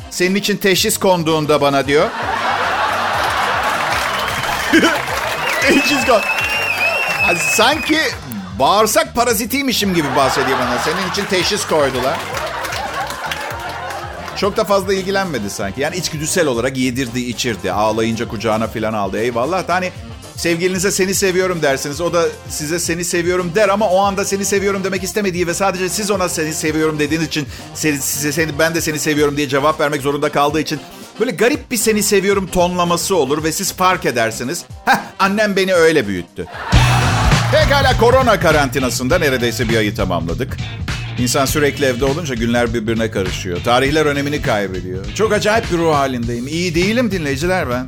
Senin 0.09 0.35
için 0.35 0.57
teşhis 0.57 0.97
konduğunda 0.97 1.61
bana 1.61 1.87
diyor. 1.87 2.09
teşhis 5.61 6.05
kon. 6.05 6.21
Sanki 7.37 7.97
bağırsak 8.59 9.15
parazitiymişim 9.15 9.93
gibi 9.93 10.07
bahsediyor 10.15 10.59
bana. 10.59 10.79
Senin 10.79 11.11
için 11.11 11.25
teşhis 11.25 11.67
koydular. 11.67 12.17
Çok 14.37 14.57
da 14.57 14.63
fazla 14.63 14.93
ilgilenmedi 14.93 15.49
sanki. 15.49 15.81
Yani 15.81 15.95
içgüdüsel 15.95 16.47
olarak 16.47 16.77
yedirdi, 16.77 17.19
içirdi. 17.19 17.71
Ağlayınca 17.71 18.27
kucağına 18.27 18.67
falan 18.67 18.93
aldı. 18.93 19.19
Eyvallah. 19.19 19.69
Hani 19.69 19.91
sevgilinize 20.37 20.91
seni 20.91 21.13
seviyorum 21.13 21.61
dersiniz. 21.61 22.01
O 22.01 22.13
da 22.13 22.25
size 22.49 22.79
seni 22.79 23.05
seviyorum 23.05 23.51
der 23.55 23.69
ama 23.69 23.89
o 23.89 23.99
anda 23.99 24.25
seni 24.25 24.45
seviyorum 24.45 24.83
demek 24.83 25.03
istemediği 25.03 25.47
ve 25.47 25.53
sadece 25.53 25.89
siz 25.89 26.11
ona 26.11 26.29
seni 26.29 26.53
seviyorum 26.53 26.99
dediğiniz 26.99 27.27
için 27.27 27.47
size 27.73 28.31
seni 28.31 28.59
ben 28.59 28.75
de 28.75 28.81
seni 28.81 28.99
seviyorum 28.99 29.37
diye 29.37 29.49
cevap 29.49 29.79
vermek 29.79 30.01
zorunda 30.01 30.31
kaldığı 30.31 30.59
için 30.61 30.79
böyle 31.19 31.31
garip 31.31 31.71
bir 31.71 31.77
seni 31.77 32.03
seviyorum 32.03 32.47
tonlaması 32.47 33.15
olur 33.15 33.43
ve 33.43 33.51
siz 33.51 33.73
fark 33.73 34.05
edersiniz. 34.05 34.65
Heh 34.85 34.97
annem 35.19 35.55
beni 35.55 35.73
öyle 35.73 36.07
büyüttü. 36.07 36.45
Pekala 37.51 37.97
korona 37.97 38.39
karantinasında 38.39 39.19
neredeyse 39.19 39.69
bir 39.69 39.77
ayı 39.77 39.95
tamamladık. 39.95 40.57
İnsan 41.19 41.45
sürekli 41.45 41.85
evde 41.85 42.05
olunca 42.05 42.35
günler 42.35 42.73
birbirine 42.73 43.11
karışıyor. 43.11 43.63
Tarihler 43.63 44.05
önemini 44.05 44.41
kaybediyor. 44.41 45.05
Çok 45.15 45.33
acayip 45.33 45.71
bir 45.71 45.77
ruh 45.77 45.95
halindeyim. 45.95 46.47
İyi 46.47 46.75
değilim 46.75 47.11
dinleyiciler 47.11 47.69
ben. 47.69 47.87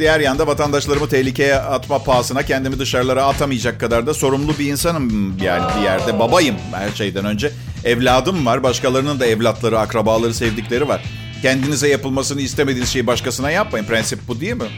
Diğer 0.00 0.20
yanda 0.20 0.46
vatandaşlarımı 0.46 1.08
tehlikeye 1.08 1.56
atma 1.56 1.98
pahasına 1.98 2.42
kendimi 2.42 2.78
dışarılara 2.78 3.24
atamayacak 3.24 3.80
kadar 3.80 4.06
da 4.06 4.14
sorumlu 4.14 4.58
bir 4.58 4.66
insanım 4.66 5.36
yani 5.42 5.64
bir 5.76 5.82
yerde. 5.82 6.18
Babayım 6.18 6.56
her 6.72 6.90
şeyden 6.90 7.24
önce. 7.24 7.52
Evladım 7.84 8.46
var. 8.46 8.62
Başkalarının 8.62 9.20
da 9.20 9.26
evlatları, 9.26 9.78
akrabaları, 9.78 10.34
sevdikleri 10.34 10.88
var. 10.88 11.02
Kendinize 11.42 11.88
yapılmasını 11.88 12.40
istemediğiniz 12.40 12.88
şeyi 12.88 13.06
başkasına 13.06 13.50
yapmayın. 13.50 13.84
Prensip 13.84 14.28
bu 14.28 14.40
değil 14.40 14.54
mi? 14.54 14.68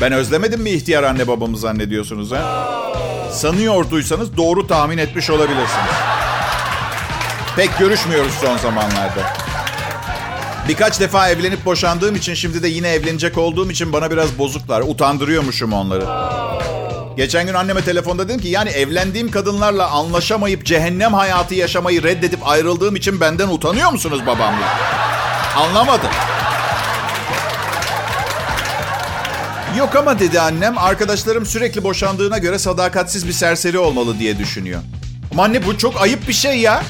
Ben 0.00 0.12
özlemedim 0.12 0.60
mi 0.60 0.70
ihtiyar 0.70 1.02
anne 1.02 1.28
babamı 1.28 1.56
zannediyorsunuz 1.56 2.32
ha? 2.32 2.68
Sanıyorduysanız 3.32 4.36
doğru 4.36 4.66
tahmin 4.66 4.98
etmiş 4.98 5.30
olabilirsiniz. 5.30 5.92
Pek 7.56 7.78
görüşmüyoruz 7.78 8.32
son 8.40 8.56
zamanlarda. 8.56 9.47
Birkaç 10.68 11.00
defa 11.00 11.28
evlenip 11.28 11.64
boşandığım 11.64 12.16
için 12.16 12.34
şimdi 12.34 12.62
de 12.62 12.68
yine 12.68 12.88
evlenecek 12.88 13.38
olduğum 13.38 13.70
için 13.70 13.92
bana 13.92 14.10
biraz 14.10 14.38
bozuklar. 14.38 14.80
Utandırıyormuşum 14.80 15.72
onları. 15.72 16.04
Geçen 17.16 17.46
gün 17.46 17.54
anneme 17.54 17.84
telefonda 17.84 18.28
dedim 18.28 18.40
ki 18.40 18.48
yani 18.48 18.70
evlendiğim 18.70 19.30
kadınlarla 19.30 19.90
anlaşamayıp 19.90 20.64
cehennem 20.64 21.14
hayatı 21.14 21.54
yaşamayı 21.54 22.02
reddedip 22.02 22.48
ayrıldığım 22.48 22.96
için 22.96 23.20
benden 23.20 23.48
utanıyor 23.48 23.92
musunuz 23.92 24.20
babamla? 24.26 24.78
Anlamadım. 25.56 26.10
Yok 29.78 29.96
ama 29.96 30.18
dedi 30.18 30.40
annem 30.40 30.78
arkadaşlarım 30.78 31.46
sürekli 31.46 31.84
boşandığına 31.84 32.38
göre 32.38 32.58
sadakatsiz 32.58 33.26
bir 33.26 33.32
serseri 33.32 33.78
olmalı 33.78 34.18
diye 34.18 34.38
düşünüyor. 34.38 34.80
Ama 35.32 35.44
anne 35.44 35.66
bu 35.66 35.78
çok 35.78 36.02
ayıp 36.02 36.28
bir 36.28 36.32
şey 36.32 36.58
ya. 36.58 36.82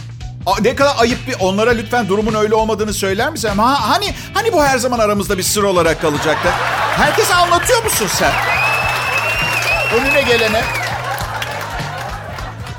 Ne 0.62 0.74
kadar 0.74 0.94
ayıp 0.98 1.18
bir 1.28 1.36
onlara 1.40 1.70
lütfen 1.70 2.08
durumun 2.08 2.34
öyle 2.34 2.54
olmadığını 2.54 2.94
söyler 2.94 3.30
misin? 3.30 3.48
Ha, 3.48 3.90
hani 3.90 4.14
hani 4.34 4.52
bu 4.52 4.64
her 4.64 4.78
zaman 4.78 4.98
aramızda 4.98 5.38
bir 5.38 5.42
sır 5.42 5.62
olarak 5.62 6.00
kalacaktı. 6.02 6.48
Herkese 6.96 7.34
anlatıyor 7.34 7.84
musun 7.84 8.06
sen? 8.12 8.32
Önüne 9.94 10.22
gelene. 10.22 10.62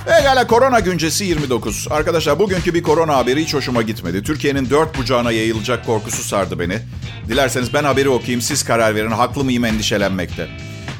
Pekala 0.05 0.47
korona 0.47 0.79
güncesi 0.79 1.25
29. 1.25 1.88
Arkadaşlar 1.91 2.39
bugünkü 2.39 2.73
bir 2.73 2.84
korona 2.84 3.17
haberi 3.17 3.43
hiç 3.43 3.53
hoşuma 3.53 3.82
gitmedi. 3.82 4.23
Türkiye'nin 4.23 4.69
dört 4.69 4.97
bucağına 4.97 5.32
yayılacak 5.32 5.86
korkusu 5.86 6.23
sardı 6.23 6.60
beni. 6.60 6.79
Dilerseniz 7.27 7.73
ben 7.73 7.84
haberi 7.84 8.10
okuyayım 8.10 8.41
siz 8.41 8.63
karar 8.63 8.95
verin. 8.95 9.12
Haklı 9.12 9.43
mıyım 9.43 9.65
endişelenmekte. 9.65 10.47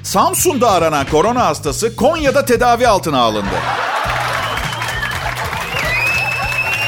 Samsun'da 0.04 0.72
aranan 0.72 1.06
korona 1.12 1.46
hastası 1.46 1.96
Konya'da 1.96 2.46
tedavi 2.46 2.88
altına 2.88 3.20
alındı. 3.20 3.56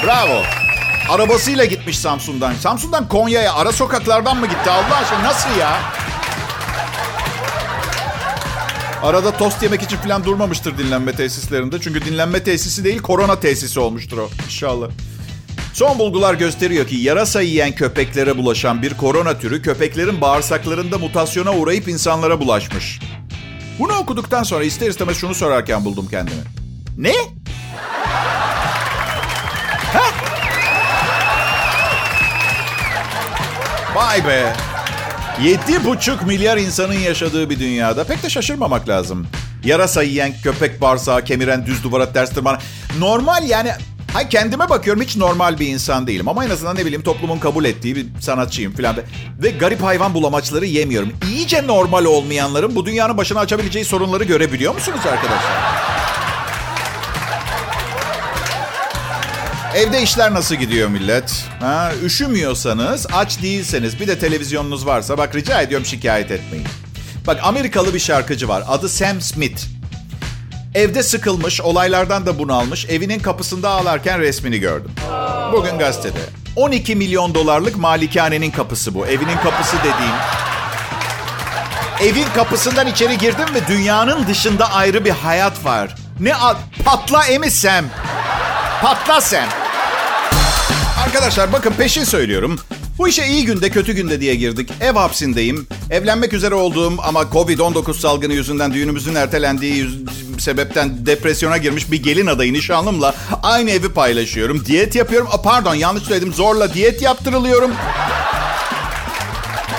Bravo. 0.05 0.41
Arabasıyla 1.09 1.65
gitmiş 1.65 1.99
Samsun'dan. 1.99 2.53
Samsun'dan 2.53 3.07
Konya'ya 3.07 3.53
ara 3.53 3.71
sokaklardan 3.71 4.37
mı 4.37 4.47
gitti 4.47 4.71
Allah 4.71 4.95
aşkına? 4.95 5.23
Nasıl 5.23 5.49
ya? 5.59 5.79
Arada 9.03 9.37
tost 9.37 9.63
yemek 9.63 9.81
için 9.81 9.97
falan 9.97 10.25
durmamıştır 10.25 10.77
dinlenme 10.77 11.11
tesislerinde. 11.15 11.81
Çünkü 11.81 12.05
dinlenme 12.05 12.43
tesisi 12.43 12.83
değil 12.83 12.99
korona 12.99 13.39
tesisi 13.39 13.79
olmuştur 13.79 14.17
o 14.17 14.29
inşallah. 14.45 14.87
Son 15.73 15.99
bulgular 15.99 16.33
gösteriyor 16.33 16.87
ki 16.87 16.95
yarasa 16.95 17.41
yiyen 17.41 17.71
köpeklere 17.71 18.37
bulaşan 18.37 18.81
bir 18.81 18.93
korona 18.93 19.39
türü 19.39 19.61
köpeklerin 19.61 20.21
bağırsaklarında 20.21 20.97
mutasyona 20.97 21.53
uğrayıp 21.53 21.87
insanlara 21.87 22.39
bulaşmış. 22.39 22.99
Bunu 23.79 23.93
okuduktan 23.93 24.43
sonra 24.43 24.63
ister 24.63 24.89
istemez 24.89 25.17
şunu 25.17 25.35
sorarken 25.35 25.85
buldum 25.85 26.07
kendimi. 26.11 26.41
Ne? 26.97 27.13
Vay 33.95 34.27
be. 34.27 34.53
Yedi 35.43 35.85
buçuk 35.85 36.27
milyar 36.27 36.57
insanın 36.57 36.93
yaşadığı 36.93 37.49
bir 37.49 37.59
dünyada 37.59 38.03
pek 38.03 38.23
de 38.23 38.29
şaşırmamak 38.29 38.89
lazım. 38.89 39.27
Yarasa 39.63 40.03
yiyen, 40.03 40.33
köpek 40.43 40.81
bağırsağı 40.81 41.23
kemiren, 41.23 41.65
düz 41.65 41.83
duvara 41.83 42.13
ters 42.13 42.29
tırmanan. 42.29 42.61
Normal 42.99 43.47
yani 43.47 43.71
Hay 44.13 44.29
kendime 44.29 44.69
bakıyorum 44.69 45.01
hiç 45.01 45.15
normal 45.17 45.59
bir 45.59 45.67
insan 45.67 46.07
değilim. 46.07 46.27
Ama 46.27 46.45
en 46.45 46.49
azından 46.49 46.75
ne 46.75 46.85
bileyim 46.85 47.01
toplumun 47.01 47.39
kabul 47.39 47.65
ettiği 47.65 47.95
bir 47.95 48.05
sanatçıyım 48.21 48.73
falan. 48.73 48.95
Ve 49.43 49.49
garip 49.49 49.83
hayvan 49.83 50.13
bulamaçları 50.13 50.65
yemiyorum. 50.65 51.13
İyice 51.31 51.67
normal 51.67 52.05
olmayanların 52.05 52.75
bu 52.75 52.85
dünyanın 52.85 53.17
başına 53.17 53.39
açabileceği 53.39 53.85
sorunları 53.85 54.23
görebiliyor 54.23 54.73
musunuz 54.73 54.99
arkadaşlar? 55.05 56.10
Evde 59.75 60.01
işler 60.01 60.33
nasıl 60.33 60.55
gidiyor 60.55 60.89
millet? 60.89 61.45
Ha, 61.59 61.91
üşümüyorsanız, 62.03 63.07
aç 63.13 63.41
değilseniz, 63.41 63.99
bir 63.99 64.07
de 64.07 64.19
televizyonunuz 64.19 64.85
varsa 64.85 65.17
bak 65.17 65.35
rica 65.35 65.61
ediyorum 65.61 65.85
şikayet 65.85 66.31
etmeyin. 66.31 66.67
Bak 67.27 67.39
Amerikalı 67.43 67.93
bir 67.93 67.99
şarkıcı 67.99 68.47
var. 68.47 68.63
Adı 68.67 68.89
Sam 68.89 69.21
Smith. 69.21 69.63
Evde 70.75 71.03
sıkılmış, 71.03 71.61
olaylardan 71.61 72.25
da 72.25 72.39
bunalmış, 72.39 72.85
evinin 72.85 73.19
kapısında 73.19 73.69
ağlarken 73.69 74.19
resmini 74.19 74.59
gördüm. 74.59 74.91
Bugün 75.53 75.77
gazetede. 75.77 76.19
12 76.55 76.95
milyon 76.95 77.35
dolarlık 77.35 77.77
malikanenin 77.77 78.51
kapısı 78.51 78.93
bu. 78.93 79.07
Evinin 79.07 79.37
kapısı 79.37 79.77
dediğim. 79.77 80.15
Evin 82.01 82.27
kapısından 82.35 82.87
içeri 82.87 83.17
girdim 83.17 83.47
ve 83.53 83.67
dünyanın 83.67 84.27
dışında 84.27 84.71
ayrı 84.71 85.05
bir 85.05 85.11
hayat 85.11 85.65
var. 85.65 85.95
Ne 86.19 86.33
patla 86.85 87.25
emi 87.25 87.51
Sam. 87.51 87.85
Patla 88.81 89.21
Sam. 89.21 89.60
Arkadaşlar 91.11 91.53
bakın 91.53 91.73
peşin 91.73 92.03
söylüyorum. 92.03 92.59
Bu 92.97 93.07
işe 93.07 93.25
iyi 93.25 93.45
günde 93.45 93.69
kötü 93.69 93.93
günde 93.93 94.21
diye 94.21 94.35
girdik. 94.35 94.69
Ev 94.81 94.93
hapsindeyim. 94.93 95.67
Evlenmek 95.89 96.33
üzere 96.33 96.55
olduğum 96.55 96.93
ama 97.03 97.21
Covid-19 97.21 97.99
salgını 97.99 98.33
yüzünden 98.33 98.73
düğünümüzün 98.73 99.15
ertelendiği 99.15 99.75
yüz, 99.75 99.97
sebepten 100.39 101.05
depresyona 101.05 101.57
girmiş 101.57 101.91
bir 101.91 102.03
gelin 102.03 102.27
adayı 102.27 102.53
nişanlımla 102.53 103.15
aynı 103.43 103.71
evi 103.71 103.89
paylaşıyorum. 103.89 104.65
Diyet 104.65 104.95
yapıyorum. 104.95 105.27
A, 105.31 105.41
pardon 105.41 105.75
yanlış 105.75 106.03
söyledim. 106.03 106.33
Zorla 106.33 106.73
diyet 106.73 107.01
yaptırılıyorum. 107.01 107.71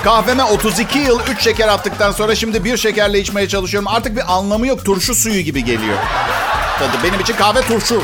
Kahveme 0.05 0.45
32 0.45 0.99
yıl 0.99 1.21
3 1.33 1.43
şeker 1.43 1.69
attıktan 1.69 2.13
sonra 2.13 2.35
şimdi 2.35 2.65
bir 2.65 2.77
şekerle 2.77 3.21
içmeye 3.21 3.49
çalışıyorum. 3.49 3.89
Artık 3.89 4.17
bir 4.17 4.33
anlamı 4.33 4.67
yok. 4.67 4.85
Turşu 4.85 5.15
suyu 5.15 5.41
gibi 5.41 5.65
geliyor. 5.65 5.99
Tadı 6.79 7.05
benim 7.05 7.21
için 7.21 7.35
kahve 7.35 7.61
turşu. 7.61 8.03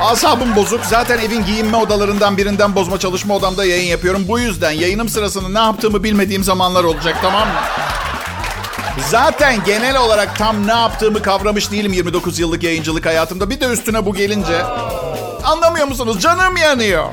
Asabım 0.00 0.56
bozuk. 0.56 0.84
Zaten 0.84 1.18
evin 1.18 1.44
giyinme 1.44 1.76
odalarından 1.76 2.36
birinden 2.36 2.74
bozma 2.74 2.98
çalışma 2.98 3.34
odamda 3.34 3.64
yayın 3.64 3.90
yapıyorum. 3.90 4.24
Bu 4.28 4.38
yüzden 4.38 4.70
yayınım 4.70 5.08
sırasında 5.08 5.48
ne 5.48 5.66
yaptığımı 5.66 6.02
bilmediğim 6.02 6.44
zamanlar 6.44 6.84
olacak 6.84 7.16
tamam 7.22 7.48
mı? 7.48 7.54
Zaten 9.10 9.64
genel 9.64 9.96
olarak 9.96 10.38
tam 10.38 10.66
ne 10.66 10.72
yaptığımı 10.72 11.22
kavramış 11.22 11.70
değilim 11.70 11.92
29 11.92 12.38
yıllık 12.38 12.62
yayıncılık 12.62 13.06
hayatımda. 13.06 13.50
Bir 13.50 13.60
de 13.60 13.66
üstüne 13.66 14.06
bu 14.06 14.14
gelince... 14.14 14.62
Anlamıyor 15.44 15.86
musunuz? 15.86 16.20
Canım 16.20 16.56
yanıyor. 16.56 17.04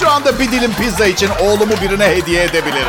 Şu 0.00 0.10
anda 0.10 0.38
bir 0.38 0.52
dilim 0.52 0.74
pizza 0.74 1.06
için 1.06 1.30
oğlumu 1.40 1.72
birine 1.82 2.04
hediye 2.04 2.44
edebilirim. 2.44 2.86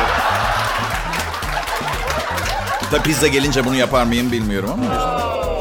Da 2.92 3.02
pizza 3.02 3.26
gelince 3.26 3.64
bunu 3.64 3.76
yapar 3.76 4.04
mıyım 4.04 4.32
bilmiyorum 4.32 4.70
ama 4.72 4.84
işte. 4.84 5.51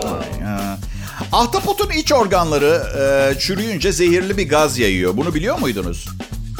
Ahtapotun 1.32 1.90
iç 1.90 2.12
organları 2.12 2.84
e, 3.00 3.40
çürüyünce 3.40 3.92
zehirli 3.92 4.38
bir 4.38 4.50
gaz 4.50 4.78
yayıyor. 4.78 5.18
Bunu 5.18 5.34
biliyor 5.34 5.60
muydunuz? 5.60 6.08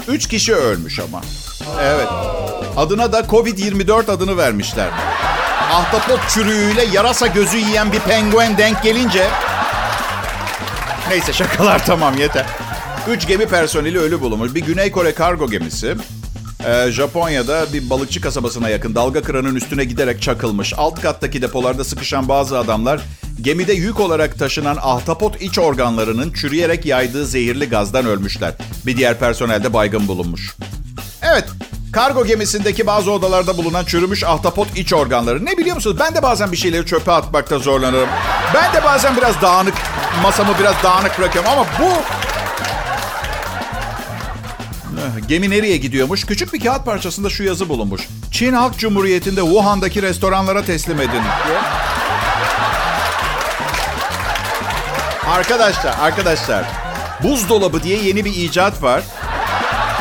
Üç 0.08 0.28
kişi 0.28 0.54
ölmüş 0.54 0.98
ama. 0.98 1.22
Evet. 1.82 2.08
Adına 2.76 3.12
da 3.12 3.20
Covid-24 3.20 4.10
adını 4.10 4.36
vermişler. 4.36 4.88
Ahtapot 5.72 6.20
çürüğüyle 6.28 6.84
yarasa 6.92 7.26
gözü 7.26 7.56
yiyen 7.56 7.92
bir 7.92 8.00
penguen 8.00 8.58
denk 8.58 8.82
gelince... 8.82 9.28
Neyse 11.08 11.32
şakalar 11.32 11.86
tamam 11.86 12.16
yeter. 12.18 12.46
Üç 13.08 13.26
gemi 13.26 13.46
personeli 13.46 13.98
ölü 13.98 14.20
bulunmuş. 14.20 14.54
Bir 14.54 14.60
Güney 14.60 14.90
Kore 14.90 15.14
kargo 15.14 15.50
gemisi. 15.50 15.96
Ee, 16.66 16.90
Japonya'da 16.90 17.72
bir 17.72 17.90
balıkçı 17.90 18.20
kasabasına 18.20 18.68
yakın 18.68 18.94
dalga 18.94 19.22
kıranın 19.22 19.54
üstüne 19.54 19.84
giderek 19.84 20.22
çakılmış. 20.22 20.72
Alt 20.76 21.00
kattaki 21.00 21.42
depolarda 21.42 21.84
sıkışan 21.84 22.28
bazı 22.28 22.58
adamlar 22.58 23.00
gemide 23.42 23.72
yük 23.72 24.00
olarak 24.00 24.38
taşınan 24.38 24.78
ahtapot 24.80 25.42
iç 25.42 25.58
organlarının 25.58 26.32
çürüyerek 26.32 26.86
yaydığı 26.86 27.26
zehirli 27.26 27.68
gazdan 27.68 28.06
ölmüşler. 28.06 28.54
Bir 28.86 28.96
diğer 28.96 29.18
personel 29.18 29.64
de 29.64 29.72
baygın 29.72 30.08
bulunmuş. 30.08 30.56
Evet, 31.22 31.44
kargo 31.92 32.26
gemisindeki 32.26 32.86
bazı 32.86 33.10
odalarda 33.10 33.56
bulunan 33.56 33.84
çürümüş 33.84 34.24
ahtapot 34.24 34.78
iç 34.78 34.92
organları. 34.92 35.44
Ne 35.44 35.58
biliyor 35.58 35.76
musunuz? 35.76 35.96
Ben 36.00 36.14
de 36.14 36.22
bazen 36.22 36.52
bir 36.52 36.56
şeyleri 36.56 36.86
çöpe 36.86 37.12
atmakta 37.12 37.58
zorlanırım. 37.58 38.08
Ben 38.54 38.74
de 38.74 38.84
bazen 38.84 39.16
biraz 39.16 39.42
dağınık, 39.42 39.74
masamı 40.22 40.58
biraz 40.60 40.74
dağınık 40.82 41.18
bırakıyorum 41.18 41.50
ama 41.50 41.66
bu 41.80 41.88
Gemi 45.28 45.50
nereye 45.50 45.76
gidiyormuş? 45.76 46.24
Küçük 46.24 46.52
bir 46.52 46.60
kağıt 46.60 46.84
parçasında 46.84 47.30
şu 47.30 47.42
yazı 47.44 47.68
bulunmuş. 47.68 48.08
Çin 48.32 48.52
Halk 48.52 48.78
Cumhuriyeti'nde 48.78 49.40
Wuhan'daki 49.40 50.02
restoranlara 50.02 50.64
teslim 50.64 51.00
edin. 51.00 51.22
Arkadaşlar, 55.26 55.94
arkadaşlar. 56.00 56.64
Buzdolabı 57.22 57.82
diye 57.82 58.02
yeni 58.02 58.24
bir 58.24 58.34
icat 58.34 58.82
var. 58.82 59.02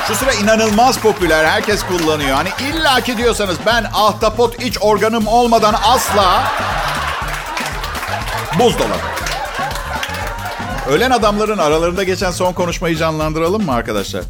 Şu 0.08 0.16
sıra 0.16 0.34
inanılmaz 0.34 1.00
popüler. 1.00 1.46
Herkes 1.46 1.84
kullanıyor. 1.84 2.36
Hani 2.36 2.50
illaki 2.70 3.18
diyorsanız 3.18 3.58
ben 3.66 3.84
ahtapot 3.94 4.64
iç 4.64 4.78
organım 4.82 5.28
olmadan 5.28 5.76
asla 5.84 6.44
buzdolabı. 8.60 9.12
Ölen 10.90 11.12
adamların 11.12 11.58
aralarında 11.58 12.04
geçen 12.04 12.32
son 12.32 12.54
konuşmayı 12.54 12.98
canlandıralım 12.98 13.66
mı 13.66 13.74
arkadaşlar? 13.74 14.24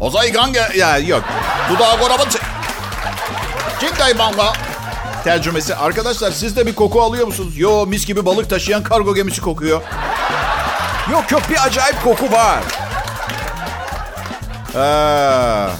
Ozay 0.00 0.32
Gange... 0.32 0.68
Ya 0.76 0.98
yok. 0.98 1.24
Dudağı 1.70 1.98
korabın... 1.98 2.28
Çiftay 3.80 4.18
banga. 4.18 4.52
Tercümesi. 5.24 5.74
Arkadaşlar 5.74 6.30
siz 6.30 6.56
de 6.56 6.66
bir 6.66 6.74
koku 6.74 7.02
alıyor 7.02 7.26
musunuz? 7.26 7.58
Yo 7.58 7.86
mis 7.86 8.06
gibi 8.06 8.24
balık 8.26 8.50
taşıyan 8.50 8.82
kargo 8.82 9.14
gemisi 9.14 9.40
kokuyor. 9.40 9.82
Yok 11.12 11.30
yok 11.30 11.42
bir 11.50 11.66
acayip 11.66 12.02
koku 12.04 12.32
var. 12.32 12.62
Aa, 14.76 15.70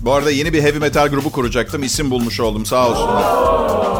bu 0.00 0.12
arada 0.14 0.30
yeni 0.30 0.52
bir 0.52 0.62
heavy 0.62 0.78
metal 0.78 1.08
grubu 1.08 1.32
kuracaktım. 1.32 1.82
İsim 1.82 2.10
bulmuş 2.10 2.40
oldum 2.40 2.66
sağ 2.66 2.88
olsunlar. 2.88 3.24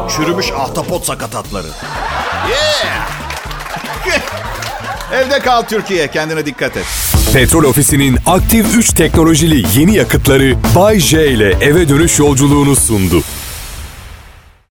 Çürümüş 0.09 0.51
ahtapot 0.51 1.05
sakatatları. 1.05 1.67
Yeah! 2.49 3.09
Evde 5.13 5.39
kal 5.39 5.61
Türkiye. 5.61 6.07
Kendine 6.11 6.45
dikkat 6.45 6.77
et. 6.77 6.85
Petrol 7.33 7.63
Ofisi'nin 7.63 8.17
aktif 8.25 8.75
3 8.77 8.93
teknolojili 8.93 9.79
yeni 9.79 9.95
yakıtları 9.95 10.55
Bay 10.75 10.99
J 10.99 11.27
ile 11.27 11.49
eve 11.61 11.89
dönüş 11.89 12.19
yolculuğunu 12.19 12.75
sundu. 12.75 13.21